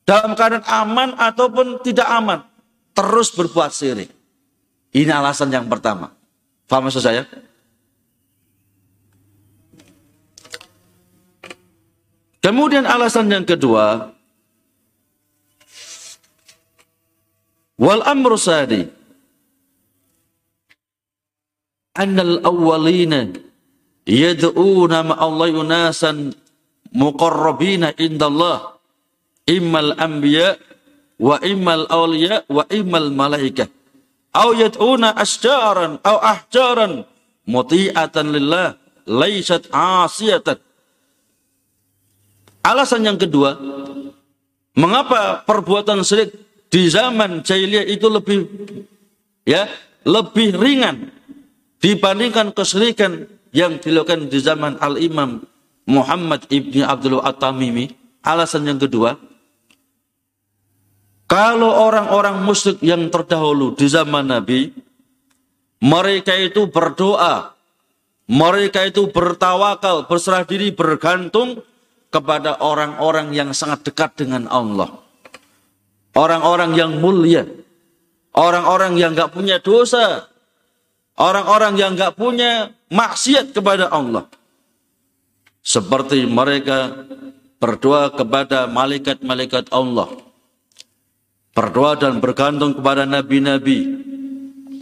Dalam 0.04 0.36
keadaan 0.36 0.64
aman 0.68 1.16
ataupun 1.16 1.80
tidak 1.80 2.08
aman. 2.08 2.44
Terus 2.92 3.32
berbuat 3.32 3.72
syirik. 3.72 4.12
Ini 4.94 5.10
alasan 5.10 5.50
yang 5.50 5.66
pertama. 5.66 6.12
Faham 6.68 6.86
maksud 6.86 7.02
saya? 7.02 7.24
Kemudian 12.44 12.84
alasan 12.84 13.32
yang 13.32 13.48
kedua, 13.48 14.14
Wal 17.74 18.06
amru 18.06 18.38
sadi 18.38 18.86
annal 21.98 22.38
awwalina 22.46 23.34
yad'una 24.08 25.16
Allah 25.16 25.48
yunasan 25.50 26.32
muqarrabina 26.92 27.92
indallah. 27.98 28.76
Immal 29.44 29.92
anbiya 30.00 30.56
wa 31.20 31.36
immal 31.44 31.84
awliya 31.92 32.48
wa 32.48 32.64
immal 32.72 33.12
malaikah. 33.12 33.68
Aw 34.34 34.48
yad'una 34.56 35.12
asjaran 35.12 36.00
aw 36.00 36.16
ahjaran 36.20 37.04
muti'atan 37.44 38.32
lillah 38.32 38.80
laysat 39.04 39.68
asiyatan. 39.68 40.56
Alasan 42.64 43.04
yang 43.04 43.20
kedua 43.20 43.60
mengapa 44.74 45.44
perbuatan 45.44 46.00
syirik 46.00 46.32
di 46.72 46.88
zaman 46.88 47.44
jahiliyah 47.44 47.86
itu 47.86 48.08
lebih 48.08 48.40
ya 49.44 49.68
lebih 50.08 50.56
ringan 50.56 51.12
dibandingkan 51.78 52.56
kesyirikan 52.56 53.28
yang 53.54 53.78
dilakukan 53.78 54.26
di 54.26 54.38
zaman 54.42 54.76
Al-Imam 54.82 55.40
Muhammad 55.86 56.50
ibni 56.50 56.82
Abdul 56.82 57.22
At-Tamimi. 57.22 57.88
Alasan 58.24 58.64
yang 58.64 58.80
kedua, 58.80 59.14
kalau 61.28 61.70
orang-orang 61.70 62.40
musyrik 62.40 62.80
yang 62.80 63.06
terdahulu 63.12 63.76
di 63.76 63.84
zaman 63.84 64.32
Nabi, 64.32 64.72
mereka 65.84 66.32
itu 66.34 66.66
berdoa, 66.72 67.52
mereka 68.26 68.82
itu 68.88 69.12
bertawakal, 69.12 70.08
berserah 70.08 70.48
diri, 70.48 70.72
bergantung 70.72 71.60
kepada 72.08 72.64
orang-orang 72.64 73.36
yang 73.36 73.52
sangat 73.52 73.84
dekat 73.84 74.16
dengan 74.24 74.48
Allah 74.48 75.04
orang-orang 76.14 76.72
yang 76.78 76.92
mulia, 77.02 77.44
orang-orang 78.32 78.96
yang 78.96 79.12
nggak 79.12 79.34
punya 79.34 79.58
dosa, 79.58 80.30
orang-orang 81.18 81.74
yang 81.79 81.92
nggak 81.94 82.14
punya 82.18 82.74
maksiat 82.90 83.55
kepada 83.55 83.90
Allah. 83.90 84.27
Seperti 85.64 86.29
mereka 86.29 87.09
berdoa 87.57 88.12
kepada 88.12 88.68
malaikat-malaikat 88.68 89.72
Allah. 89.72 90.12
Berdoa 91.55 91.96
dan 91.96 92.20
bergantung 92.20 92.77
kepada 92.77 93.09
nabi-nabi. 93.09 94.05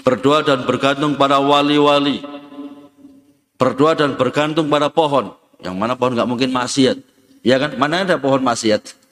Berdoa 0.03 0.42
dan 0.42 0.66
bergantung 0.66 1.14
pada 1.14 1.38
wali-wali. 1.38 2.25
Berdoa 3.55 3.95
dan 3.95 4.18
bergantung 4.18 4.66
pada 4.66 4.90
pohon. 4.90 5.38
Yang 5.62 5.77
mana 5.79 5.95
pohon 5.95 6.18
nggak 6.18 6.27
mungkin 6.27 6.51
maksiat. 6.51 6.99
Ya 7.47 7.62
kan? 7.62 7.79
Mana 7.79 8.03
ada 8.03 8.18
pohon 8.18 8.42
maksiat? 8.42 9.03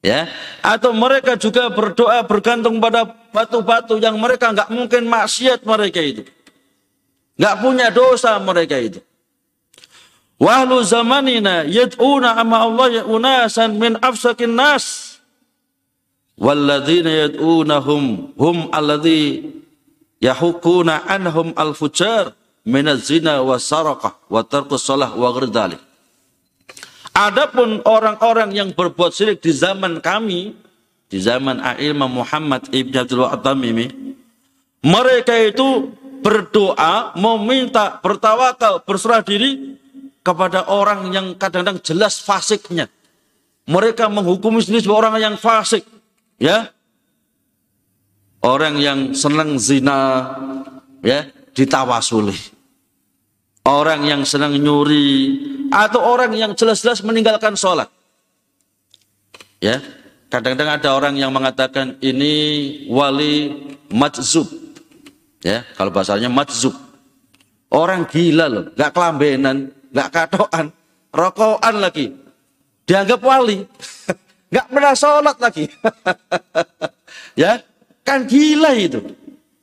ya 0.00 0.28
atau 0.64 0.96
mereka 0.96 1.36
juga 1.36 1.68
berdoa 1.68 2.24
bergantung 2.24 2.80
pada 2.80 3.04
batu-batu 3.30 3.96
yang 3.98 4.18
mereka 4.18 4.50
nggak 4.50 4.70
mungkin 4.70 5.06
maksiat 5.06 5.62
mereka 5.66 6.02
itu. 6.02 6.22
Nggak 7.40 7.54
punya 7.62 7.88
dosa 7.88 8.36
mereka 8.42 8.76
itu. 8.76 9.00
Wahlu 10.40 10.80
zamanina 10.84 11.68
yad'una 11.68 12.36
amma 12.36 12.64
Allah 12.64 13.04
unasan 13.04 13.76
min 13.76 13.96
afsakin 14.00 14.52
nas. 14.52 15.16
Walladzina 16.40 17.28
yad'unahum 17.28 18.32
hum 18.36 18.56
alladhi 18.72 19.52
yahukuna 20.20 21.04
anhum 21.08 21.52
al-fujar 21.56 22.32
min 22.64 22.88
az-zina 22.88 23.44
wa 23.44 23.60
saraqah 23.60 24.16
wa 24.28 24.40
tarkus 24.44 24.84
salah 24.84 25.12
wa 25.12 25.28
ghirdalik 25.36 25.80
Adapun 27.10 27.84
orang-orang 27.84 28.54
yang 28.54 28.70
berbuat 28.72 29.12
syirik 29.12 29.44
di 29.44 29.52
zaman 29.52 30.00
kami, 30.00 30.56
di 31.10 31.18
zaman 31.18 31.58
Imam 31.82 32.22
Muhammad 32.22 32.70
Ibn 32.70 32.94
Abdul 33.02 33.26
Wahab 33.26 33.42
ini, 33.66 33.90
mereka 34.86 35.34
itu 35.34 35.90
berdoa, 36.22 37.12
meminta, 37.18 37.98
bertawakal, 37.98 38.86
berserah 38.86 39.20
diri 39.26 39.76
kepada 40.22 40.70
orang 40.70 41.10
yang 41.10 41.26
kadang-kadang 41.34 41.82
jelas 41.82 42.22
fasiknya. 42.22 42.86
Mereka 43.66 44.06
menghukumi 44.06 44.62
sendiri 44.62 44.86
sebagai 44.86 45.00
orang 45.04 45.14
yang 45.18 45.34
fasik. 45.36 45.84
Ya, 46.40 46.72
orang 48.40 48.80
yang 48.80 49.12
senang 49.12 49.60
zina, 49.60 50.30
ya, 51.04 51.28
ditawasuli. 51.52 52.38
Orang 53.60 54.08
yang 54.08 54.24
senang 54.24 54.56
nyuri, 54.56 55.36
atau 55.68 56.00
orang 56.00 56.32
yang 56.32 56.56
jelas-jelas 56.56 57.04
meninggalkan 57.04 57.52
sholat. 57.60 57.92
Ya, 59.60 59.84
kadang-kadang 60.30 60.78
ada 60.78 60.88
orang 60.94 61.14
yang 61.18 61.34
mengatakan 61.34 61.98
ini 61.98 62.32
wali 62.86 63.50
majzub. 63.90 64.46
Ya, 65.42 65.66
kalau 65.74 65.90
bahasanya 65.90 66.30
majzub. 66.30 66.72
Orang 67.70 68.06
gila 68.10 68.50
loh, 68.50 68.64
gak 68.74 68.94
kelambenan, 68.94 69.70
gak 69.94 70.10
katoan, 70.10 70.74
rokokan 71.14 71.76
lagi. 71.78 72.10
Dianggap 72.82 73.22
wali. 73.22 73.62
gak 74.54 74.66
pernah 74.66 74.94
sholat 74.98 75.36
lagi. 75.38 75.70
ya, 77.42 77.62
kan 78.02 78.26
gila 78.26 78.74
itu. 78.74 79.14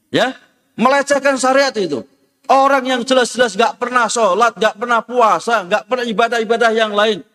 Ya, 0.07 0.39
melecehkan 0.79 1.35
syariat 1.35 1.75
itu. 1.75 1.99
Orang 2.47 2.87
yang 2.87 3.03
jelas-jelas 3.03 3.59
gak 3.59 3.75
pernah 3.75 4.07
sholat, 4.07 4.55
gak 4.55 4.79
pernah 4.79 5.03
puasa, 5.03 5.67
gak 5.67 5.83
pernah 5.91 6.07
ibadah-ibadah 6.07 6.71
yang 6.71 6.95
lain. 6.95 7.26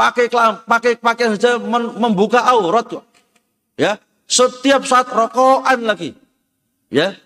Pakai 0.00 0.32
pakai 0.64 0.92
pakaian 0.96 1.36
saja 1.36 1.60
membuka 2.00 2.40
aurat 2.48 2.88
kok. 2.88 3.04
Ya, 3.76 4.00
setiap 4.24 4.88
saat 4.88 5.12
rokokan 5.12 5.84
lagi. 5.84 6.16
Ya, 6.88 7.20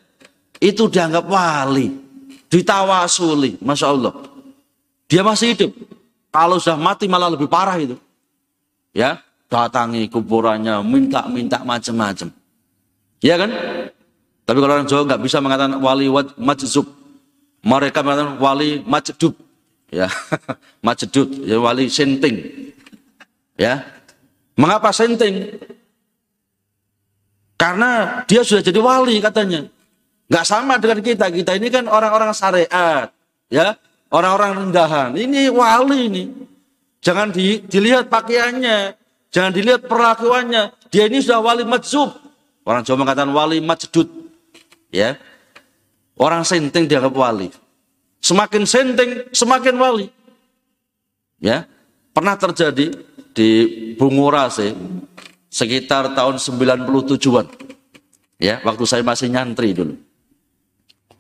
itu 0.59 0.91
dianggap 0.91 1.23
wali, 1.23 1.95
ditawasuli, 2.51 3.63
masya 3.63 3.95
Allah. 3.95 4.13
Dia 5.07 5.23
masih 5.23 5.55
hidup. 5.55 5.71
Kalau 6.35 6.59
sudah 6.59 6.75
mati 6.75 7.07
malah 7.07 7.31
lebih 7.31 7.47
parah 7.47 7.79
itu. 7.79 7.95
Ya, 8.91 9.23
datangi 9.47 10.11
kuburannya, 10.11 10.83
minta-minta 10.83 11.63
macam-macam. 11.63 12.27
Ya 13.23 13.39
kan? 13.39 13.51
Tapi 14.45 14.59
kalau 14.59 14.75
orang 14.75 14.91
Jawa 14.91 15.15
nggak 15.15 15.23
bisa 15.23 15.39
mengatakan 15.39 15.79
wali 15.79 16.11
majzub, 16.43 16.91
mereka 17.63 18.03
mengatakan 18.03 18.35
wali 18.43 18.83
majdub. 18.83 19.44
Ya, 19.95 20.11
majdub, 20.87 21.31
ya 21.47 21.63
wali 21.63 21.87
senting. 21.87 22.43
Ya. 23.55 23.87
Mengapa 24.59 24.91
senting? 24.91 25.55
Karena 27.55 28.23
dia 28.27 28.43
sudah 28.43 28.63
jadi 28.67 28.81
wali 28.83 29.23
katanya. 29.23 29.71
Nggak 30.27 30.47
sama 30.47 30.83
dengan 30.83 30.99
kita. 30.99 31.31
Kita 31.31 31.55
ini 31.55 31.71
kan 31.71 31.87
orang-orang 31.87 32.35
syariat. 32.35 33.15
Ya, 33.47 33.79
orang-orang 34.11 34.67
rendahan. 34.67 35.15
Ini 35.15 35.55
wali 35.55 36.11
ini. 36.11 36.25
Jangan 36.99 37.31
di, 37.31 37.63
dilihat 37.63 38.11
pakaiannya. 38.11 38.99
Jangan 39.31 39.53
dilihat 39.55 39.87
perlakuannya. 39.87 40.75
Dia 40.91 41.07
ini 41.07 41.23
sudah 41.23 41.39
wali 41.39 41.63
majzub. 41.63 42.11
Orang 42.67 42.83
Jawa 42.83 43.07
mengatakan 43.07 43.31
wali 43.31 43.63
majdud. 43.63 44.09
Ya, 44.91 45.19
Orang 46.15 46.47
senting 46.47 46.87
dianggap 46.87 47.11
wali. 47.11 47.51
Semakin 48.25 48.65
senting, 48.65 49.29
semakin 49.37 49.77
wali. 49.77 50.09
Ya, 51.37 51.69
pernah 52.17 52.41
terjadi 52.41 52.97
di 53.37 53.51
Bungurase 54.01 54.73
sekitar 55.53 56.17
tahun 56.17 56.41
97-an. 56.41 57.47
Ya, 58.41 58.65
waktu 58.65 58.85
saya 58.89 59.05
masih 59.05 59.29
nyantri 59.29 59.77
dulu. 59.77 60.01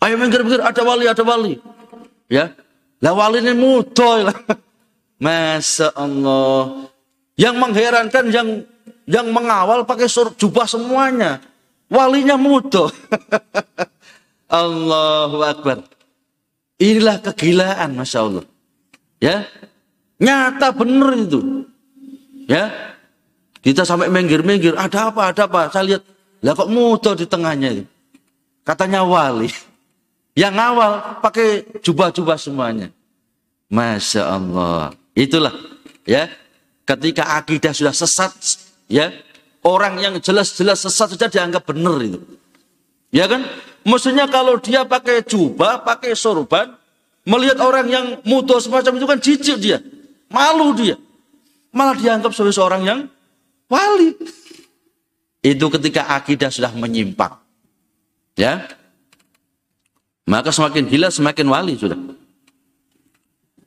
Ayo 0.00 0.16
minggir-minggir, 0.16 0.64
ada 0.64 0.80
wali, 0.80 1.04
ada 1.04 1.20
wali. 1.20 1.60
Ya, 2.32 2.56
lah 3.04 3.12
wali 3.12 3.44
ini 3.44 3.52
muda 3.52 4.32
lah. 4.32 4.36
Masya 5.24 5.92
Allah. 5.92 6.88
Yang 7.36 7.54
mengherankan, 7.60 8.24
yang 8.32 8.48
yang 9.04 9.28
mengawal 9.28 9.84
pakai 9.84 10.08
sur 10.08 10.32
jubah 10.40 10.64
semuanya. 10.64 11.44
Walinya 11.92 12.40
muda. 12.40 12.88
Allahu 14.48 15.44
Akbar. 15.44 15.93
Inilah 16.78 17.22
kegilaan, 17.22 17.94
Masya 17.94 18.18
Allah. 18.18 18.44
Ya, 19.22 19.46
nyata 20.18 20.74
benar 20.74 21.14
itu. 21.14 21.68
Ya, 22.50 22.68
kita 23.64 23.86
sampai 23.86 24.12
minggir-minggir, 24.12 24.76
ada 24.76 25.08
apa, 25.08 25.32
ada 25.32 25.48
apa. 25.48 25.72
Saya 25.72 25.96
lihat, 25.96 26.02
lah 26.44 26.52
kok 26.52 26.68
muda 26.68 27.16
di 27.16 27.24
tengahnya 27.24 27.80
itu. 27.80 27.84
Katanya 28.66 29.06
wali. 29.06 29.48
Yang 30.42 30.56
awal 30.58 30.92
pakai 31.22 31.62
jubah-jubah 31.78 32.34
semuanya. 32.34 32.90
Masya 33.70 34.22
Allah. 34.34 34.90
Itulah 35.14 35.54
ya. 36.02 36.26
Ketika 36.84 37.40
akidah 37.40 37.72
sudah 37.72 37.96
sesat, 37.96 38.34
ya 38.92 39.08
orang 39.64 39.96
yang 40.04 40.14
jelas-jelas 40.20 40.84
sesat 40.84 41.16
saja 41.16 41.32
dianggap 41.32 41.64
benar 41.64 41.96
itu. 42.04 42.20
Ya 43.14 43.30
kan? 43.30 43.46
Maksudnya 43.86 44.26
kalau 44.26 44.58
dia 44.58 44.82
pakai 44.82 45.22
jubah, 45.22 45.86
pakai 45.86 46.18
sorban, 46.18 46.74
melihat 47.22 47.62
orang 47.62 47.86
yang 47.86 48.06
muda 48.26 48.58
semacam 48.58 48.92
itu 48.98 49.06
kan 49.06 49.18
jijik 49.22 49.56
dia. 49.62 49.78
Malu 50.26 50.74
dia. 50.74 50.98
Malah 51.70 51.94
dianggap 51.94 52.34
sebagai 52.34 52.58
seorang 52.58 52.82
yang 52.82 53.00
wali. 53.70 54.18
Itu 55.46 55.70
ketika 55.70 56.10
akidah 56.10 56.50
sudah 56.50 56.74
menyimpang. 56.74 57.38
Ya. 58.34 58.66
Maka 60.26 60.50
semakin 60.50 60.90
gila 60.90 61.12
semakin 61.14 61.46
wali 61.46 61.78
sudah. 61.78 62.00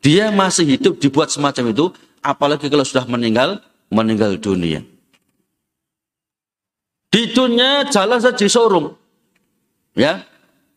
Dia 0.04 0.28
masih 0.34 0.76
hidup 0.76 1.00
dibuat 1.00 1.32
semacam 1.32 1.72
itu, 1.72 1.86
apalagi 2.20 2.68
kalau 2.68 2.84
sudah 2.84 3.06
meninggal, 3.08 3.64
meninggal 3.88 4.36
dunia. 4.36 4.84
Di 7.08 7.32
dunia 7.32 7.88
jalan 7.88 8.20
saja 8.20 8.36
disorong. 8.36 9.07
Ya. 9.98 10.22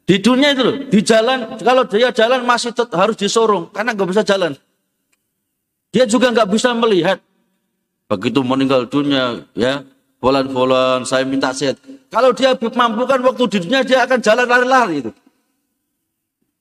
Di 0.08 0.18
dunia 0.18 0.56
itu 0.56 0.62
loh, 0.64 0.76
di 0.90 1.00
jalan, 1.06 1.60
kalau 1.62 1.86
dia 1.86 2.10
jalan 2.10 2.42
masih 2.42 2.74
harus 2.90 3.14
disorong, 3.14 3.70
karena 3.70 3.94
nggak 3.94 4.10
bisa 4.10 4.26
jalan. 4.26 4.58
Dia 5.94 6.02
juga 6.08 6.34
nggak 6.34 6.50
bisa 6.50 6.74
melihat. 6.74 7.22
Begitu 8.10 8.42
meninggal 8.42 8.90
dunia, 8.90 9.46
ya, 9.54 9.86
Fulan-fulan, 10.20 11.08
saya 11.08 11.24
minta 11.24 11.48
sehat. 11.56 11.80
Kalau 12.12 12.36
dia 12.36 12.52
mampu 12.76 13.08
kan 13.08 13.24
waktu 13.24 13.44
di 13.56 13.58
dunia 13.64 13.80
dia 13.80 14.04
akan 14.04 14.20
jalan 14.20 14.44
lari-lari 14.44 15.00
itu. 15.00 15.10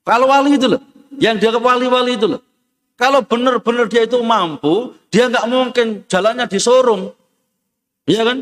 Kalau 0.00 0.32
wali 0.32 0.56
itu 0.56 0.64
loh, 0.64 0.80
yang 1.20 1.36
dia 1.36 1.52
wali-wali 1.52 2.16
itu 2.16 2.24
loh. 2.24 2.40
Kalau 2.96 3.20
benar-benar 3.20 3.84
dia 3.92 4.08
itu 4.08 4.16
mampu, 4.24 4.96
dia 5.12 5.28
nggak 5.28 5.44
mungkin 5.44 5.86
jalannya 6.08 6.48
disorong. 6.48 7.12
Iya 8.08 8.24
kan? 8.24 8.38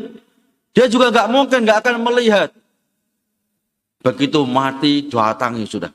Dia 0.71 0.87
juga 0.87 1.11
nggak 1.11 1.27
mungkin 1.27 1.59
nggak 1.67 1.79
akan 1.83 1.95
melihat. 1.99 2.55
Begitu 3.99 4.47
mati 4.47 5.07
datangi 5.11 5.67
sudah. 5.67 5.91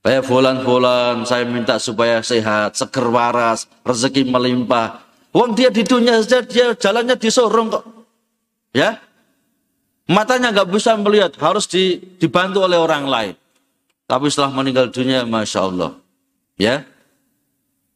Saya 0.00 0.24
fulan-fulan, 0.24 1.28
saya 1.28 1.44
minta 1.44 1.76
supaya 1.76 2.24
sehat, 2.24 2.72
seger 2.72 3.04
waras, 3.12 3.68
rezeki 3.84 4.24
melimpah. 4.24 5.04
Wong 5.36 5.52
dia 5.52 5.68
di 5.68 5.84
dunia 5.84 6.24
saja 6.24 6.40
dia 6.40 6.72
jalannya 6.72 7.20
disorong 7.20 7.68
kok. 7.68 7.84
Ya. 8.72 8.96
Matanya 10.08 10.50
nggak 10.50 10.72
bisa 10.72 10.96
melihat, 10.96 11.36
harus 11.38 11.68
di, 11.68 12.00
dibantu 12.16 12.64
oleh 12.64 12.80
orang 12.80 13.04
lain. 13.06 13.34
Tapi 14.10 14.26
setelah 14.26 14.50
meninggal 14.50 14.90
dunia, 14.90 15.22
masya 15.22 15.70
Allah, 15.70 15.94
ya. 16.58 16.82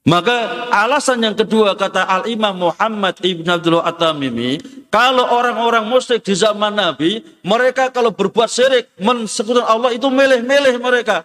Maka 0.04 0.68
alasan 0.68 1.24
yang 1.24 1.32
kedua 1.32 1.80
kata 1.80 2.04
Al 2.04 2.28
Imam 2.28 2.68
Muhammad 2.68 3.16
ibn 3.24 3.48
Abdullah 3.48 3.88
At-Tamimi, 3.88 4.60
kalau 4.92 5.24
orang-orang 5.32 5.88
musyrik 5.88 6.20
di 6.20 6.36
zaman 6.36 6.76
Nabi, 6.76 7.24
mereka 7.40 7.88
kalau 7.88 8.12
berbuat 8.12 8.52
syirik, 8.52 8.92
mensekutukan 9.00 9.64
Allah 9.64 9.96
itu 9.96 10.04
milih-milih 10.12 10.76
mereka. 10.76 11.24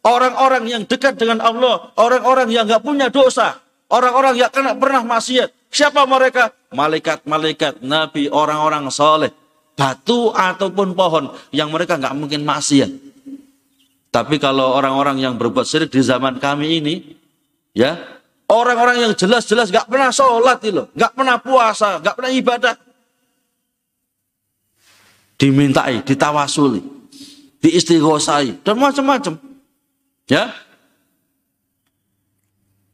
Orang-orang 0.00 0.64
yang 0.64 0.82
dekat 0.88 1.20
dengan 1.20 1.44
Allah, 1.44 1.92
orang-orang 2.00 2.48
yang 2.48 2.64
nggak 2.64 2.80
punya 2.80 3.12
dosa, 3.12 3.60
Orang-orang 3.94 4.34
yang 4.40 4.50
kena 4.50 4.72
pernah 4.74 5.04
maksiat. 5.04 5.52
Siapa 5.68 6.02
mereka? 6.08 6.54
Malaikat-malaikat, 6.72 7.84
nabi, 7.84 8.26
orang-orang 8.26 8.88
soleh. 8.88 9.30
Batu 9.74 10.30
ataupun 10.30 10.94
pohon 10.94 11.34
yang 11.50 11.70
mereka 11.70 11.98
nggak 11.98 12.14
mungkin 12.14 12.46
maksiat. 12.46 12.90
Tapi 14.14 14.38
kalau 14.38 14.74
orang-orang 14.78 15.18
yang 15.18 15.34
berbuat 15.34 15.66
syirik 15.66 15.90
di 15.90 15.98
zaman 15.98 16.38
kami 16.38 16.78
ini, 16.78 16.94
ya 17.74 17.98
orang-orang 18.48 18.96
yang 19.04 19.12
jelas-jelas 19.16 19.72
nggak 19.72 19.88
pernah 19.88 20.10
sholat 20.12 20.58
itu, 20.64 20.84
nggak 20.92 21.12
pernah 21.12 21.36
puasa, 21.40 22.00
nggak 22.00 22.14
pernah 22.16 22.32
ibadah, 22.32 22.74
dimintai, 25.40 26.04
ditawasuli, 26.04 26.80
diistighosai, 27.64 28.60
dan 28.64 28.76
macam-macam. 28.76 29.34
Ya, 30.24 30.56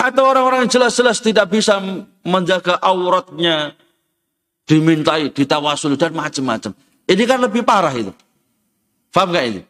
atau 0.01 0.25
orang-orang 0.25 0.65
yang 0.65 0.73
jelas-jelas 0.73 1.21
tidak 1.21 1.53
bisa 1.53 1.77
menjaga 2.25 2.81
auratnya, 2.81 3.77
dimintai, 4.65 5.29
ditawasul 5.29 6.01
dan 6.01 6.17
macam-macam. 6.17 6.73
Ini 7.05 7.23
kan 7.29 7.39
lebih 7.45 7.61
parah 7.61 7.93
itu. 7.93 8.09
Faham 9.13 9.29
nggak 9.29 9.45
ini? 9.53 9.63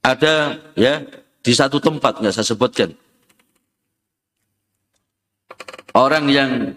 Ada 0.00 0.34
ya 0.78 1.04
di 1.44 1.52
satu 1.52 1.76
tempat 1.76 2.24
nggak 2.24 2.32
saya 2.32 2.48
sebutkan. 2.48 2.96
Orang 5.96 6.28
yang 6.28 6.76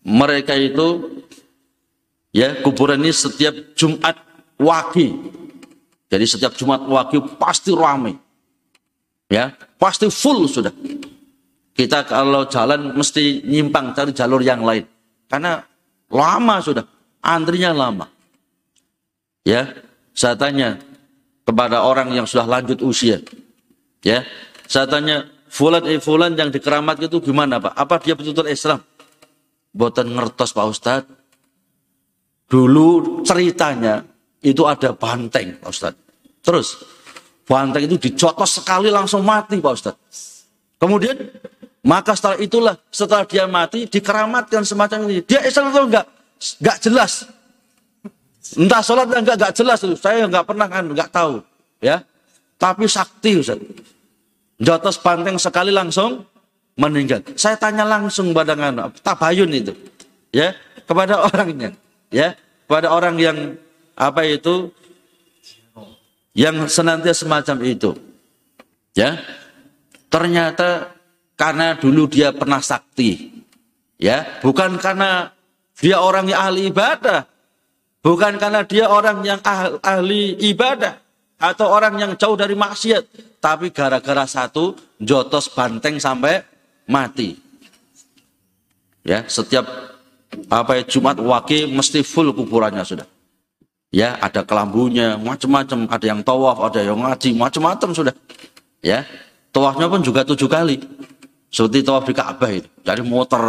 mereka 0.00 0.56
itu 0.56 1.20
ya 2.32 2.56
kuburan 2.64 3.04
ini 3.04 3.12
setiap 3.12 3.76
Jumat 3.76 4.16
waki. 4.56 5.12
Jadi 6.08 6.24
setiap 6.24 6.56
Jumat 6.56 6.88
waki 6.88 7.20
pasti 7.36 7.70
ramai 7.76 8.16
ya 9.30 9.54
pasti 9.78 10.10
full 10.10 10.50
sudah. 10.50 10.74
Kita 11.70 12.04
kalau 12.04 12.44
jalan 12.50 12.92
mesti 12.98 13.46
nyimpang 13.46 13.94
cari 13.94 14.12
jalur 14.12 14.42
yang 14.42 14.60
lain 14.66 14.84
karena 15.30 15.64
lama 16.10 16.56
sudah 16.60 16.84
antrinya 17.22 17.70
lama. 17.72 18.10
Ya, 19.40 19.72
saya 20.12 20.36
tanya 20.36 20.76
kepada 21.48 21.80
orang 21.80 22.12
yang 22.12 22.28
sudah 22.28 22.44
lanjut 22.44 22.84
usia, 22.84 23.24
ya, 24.04 24.20
saya 24.68 24.84
tanya 24.84 25.24
Fulan 25.50 25.82
eh 25.90 25.98
Fulan 25.98 26.38
yang 26.38 26.54
dikeramat 26.54 27.02
itu 27.02 27.18
gimana 27.18 27.58
Pak? 27.58 27.74
Apa 27.74 27.98
dia 27.98 28.14
betul-betul 28.14 28.48
Islam? 28.48 28.80
Boten 29.74 30.14
ngertos 30.14 30.54
Pak 30.54 30.66
Ustadz. 30.66 31.10
Dulu 32.50 33.22
ceritanya 33.26 34.02
itu 34.42 34.62
ada 34.66 34.94
banteng 34.94 35.58
Pak 35.58 35.70
Ustadz. 35.70 36.02
Terus 36.40 36.68
Banteng 37.50 37.82
itu 37.82 37.98
dicotos 37.98 38.62
sekali 38.62 38.94
langsung 38.94 39.26
mati 39.26 39.58
Pak 39.58 39.74
Ustadz. 39.74 40.46
Kemudian 40.78 41.18
maka 41.82 42.14
setelah 42.14 42.38
itulah 42.38 42.74
setelah 42.94 43.26
dia 43.26 43.50
mati 43.50 43.90
dikeramatkan 43.90 44.62
semacam 44.62 45.10
ini. 45.10 45.26
Dia 45.26 45.42
Islam 45.42 45.74
atau 45.74 45.90
enggak? 45.90 46.06
Enggak 46.62 46.78
jelas. 46.78 47.12
Entah 48.54 48.82
sholat 48.86 49.10
enggak 49.10 49.34
enggak 49.34 49.52
jelas. 49.58 49.82
Saya 49.98 50.30
enggak 50.30 50.46
pernah 50.46 50.70
kan 50.70 50.86
enggak 50.86 51.10
tahu. 51.10 51.42
Ya. 51.82 52.06
Tapi 52.54 52.86
sakti 52.86 53.42
Ustaz. 53.42 53.58
Jotos 54.60 55.00
banteng 55.00 55.40
sekali 55.40 55.72
langsung 55.72 56.28
meninggal. 56.76 57.24
Saya 57.32 57.56
tanya 57.56 57.88
langsung 57.88 58.36
pada 58.36 58.52
tabayun 59.00 59.48
itu. 59.56 59.72
Ya, 60.36 60.52
kepada 60.84 61.20
orangnya. 61.32 61.72
Ya, 62.12 62.36
kepada 62.68 62.92
orang 62.92 63.16
yang 63.16 63.38
apa 63.96 64.28
itu 64.28 64.68
yang 66.36 66.68
senantiasa 66.68 67.24
semacam 67.24 67.56
itu. 67.64 67.90
Ya. 68.92 69.16
Ternyata 70.12 70.92
karena 71.40 71.78
dulu 71.80 72.04
dia 72.10 72.36
pernah 72.36 72.60
sakti. 72.60 73.32
Ya, 73.96 74.40
bukan 74.44 74.76
karena 74.76 75.32
dia 75.80 76.04
orang 76.04 76.28
yang 76.28 76.40
ahli 76.52 76.68
ibadah. 76.68 77.24
Bukan 78.00 78.40
karena 78.40 78.64
dia 78.64 78.88
orang 78.88 79.24
yang 79.24 79.40
ahli, 79.44 79.76
ahli 79.84 80.22
ibadah 80.52 81.09
atau 81.40 81.72
orang 81.72 81.96
yang 81.96 82.12
jauh 82.20 82.36
dari 82.36 82.52
maksiat, 82.52 83.40
tapi 83.40 83.72
gara-gara 83.72 84.28
satu 84.28 84.76
jotos 85.00 85.48
banteng 85.48 85.96
sampai 85.96 86.44
mati. 86.84 87.40
Ya, 89.00 89.24
setiap 89.24 89.64
apa 90.52 90.76
ya 90.76 90.82
Jumat 90.84 91.16
waki 91.16 91.72
mesti 91.72 92.04
full 92.04 92.36
kuburannya 92.36 92.84
sudah. 92.84 93.08
Ya, 93.90 94.14
ada 94.22 94.46
kelambunya, 94.46 95.18
macam-macam. 95.18 95.90
Ada 95.90 96.04
yang 96.14 96.20
tawaf, 96.22 96.62
ada 96.62 96.78
yang 96.78 97.00
ngaji, 97.02 97.34
macam-macam 97.34 97.90
sudah. 97.90 98.14
Ya, 98.84 99.02
tawafnya 99.50 99.90
pun 99.90 99.98
juga 100.04 100.22
tujuh 100.22 100.46
kali. 100.46 100.78
Seperti 101.50 101.82
tawaf 101.82 102.06
di 102.06 102.14
Ka'bah 102.14 102.54
itu. 102.54 102.70
Jadi 102.86 103.02
motor, 103.02 103.42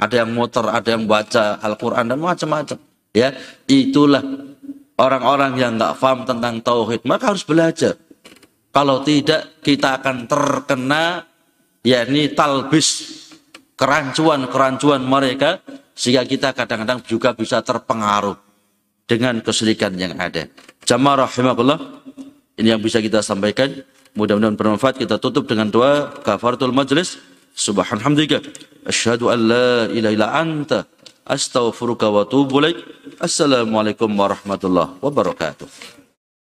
ada 0.00 0.14
yang 0.16 0.32
motor, 0.32 0.72
ada 0.72 0.88
yang 0.88 1.04
baca 1.04 1.60
Al-Quran 1.60 2.08
dan 2.08 2.18
macam-macam. 2.24 2.78
Ya, 3.12 3.36
itulah 3.68 4.24
orang-orang 4.98 5.58
yang 5.58 5.76
nggak 5.78 5.98
paham 5.98 6.26
tentang 6.26 6.62
tauhid, 6.62 7.02
maka 7.06 7.34
harus 7.34 7.44
belajar. 7.46 7.98
Kalau 8.74 9.06
tidak, 9.06 9.62
kita 9.62 10.02
akan 10.02 10.26
terkena 10.26 11.22
yakni 11.86 12.34
talbis 12.34 13.20
kerancuan-kerancuan 13.78 15.02
mereka 15.02 15.62
sehingga 15.94 16.26
kita 16.26 16.50
kadang-kadang 16.54 17.02
juga 17.06 17.34
bisa 17.38 17.62
terpengaruh 17.62 18.34
dengan 19.06 19.38
kesyirikan 19.38 19.94
yang 19.94 20.18
ada. 20.18 20.50
Jamaah 20.82 21.28
rahimahullah, 21.30 21.78
ini 22.58 22.68
yang 22.74 22.82
bisa 22.82 22.98
kita 22.98 23.22
sampaikan. 23.22 23.70
Mudah-mudahan 24.14 24.54
bermanfaat. 24.54 24.94
Kita 24.98 25.18
tutup 25.18 25.50
dengan 25.50 25.66
doa 25.70 26.10
kafaratul 26.22 26.70
majlis. 26.70 27.18
Subhanallah. 27.54 28.42
Asyhadu 28.86 29.30
an 29.30 29.38
la 29.50 29.70
ilaha 29.90 30.12
illa 30.14 30.28
anta 30.34 30.86
astaghfiruka 31.24 32.12
wa 32.12 32.22
atubu 32.22 32.60
ilaik. 32.60 32.78
Assalamualaikum 33.20 34.08
warahmatullahi 34.12 35.00
wabarakatuh. 35.00 36.03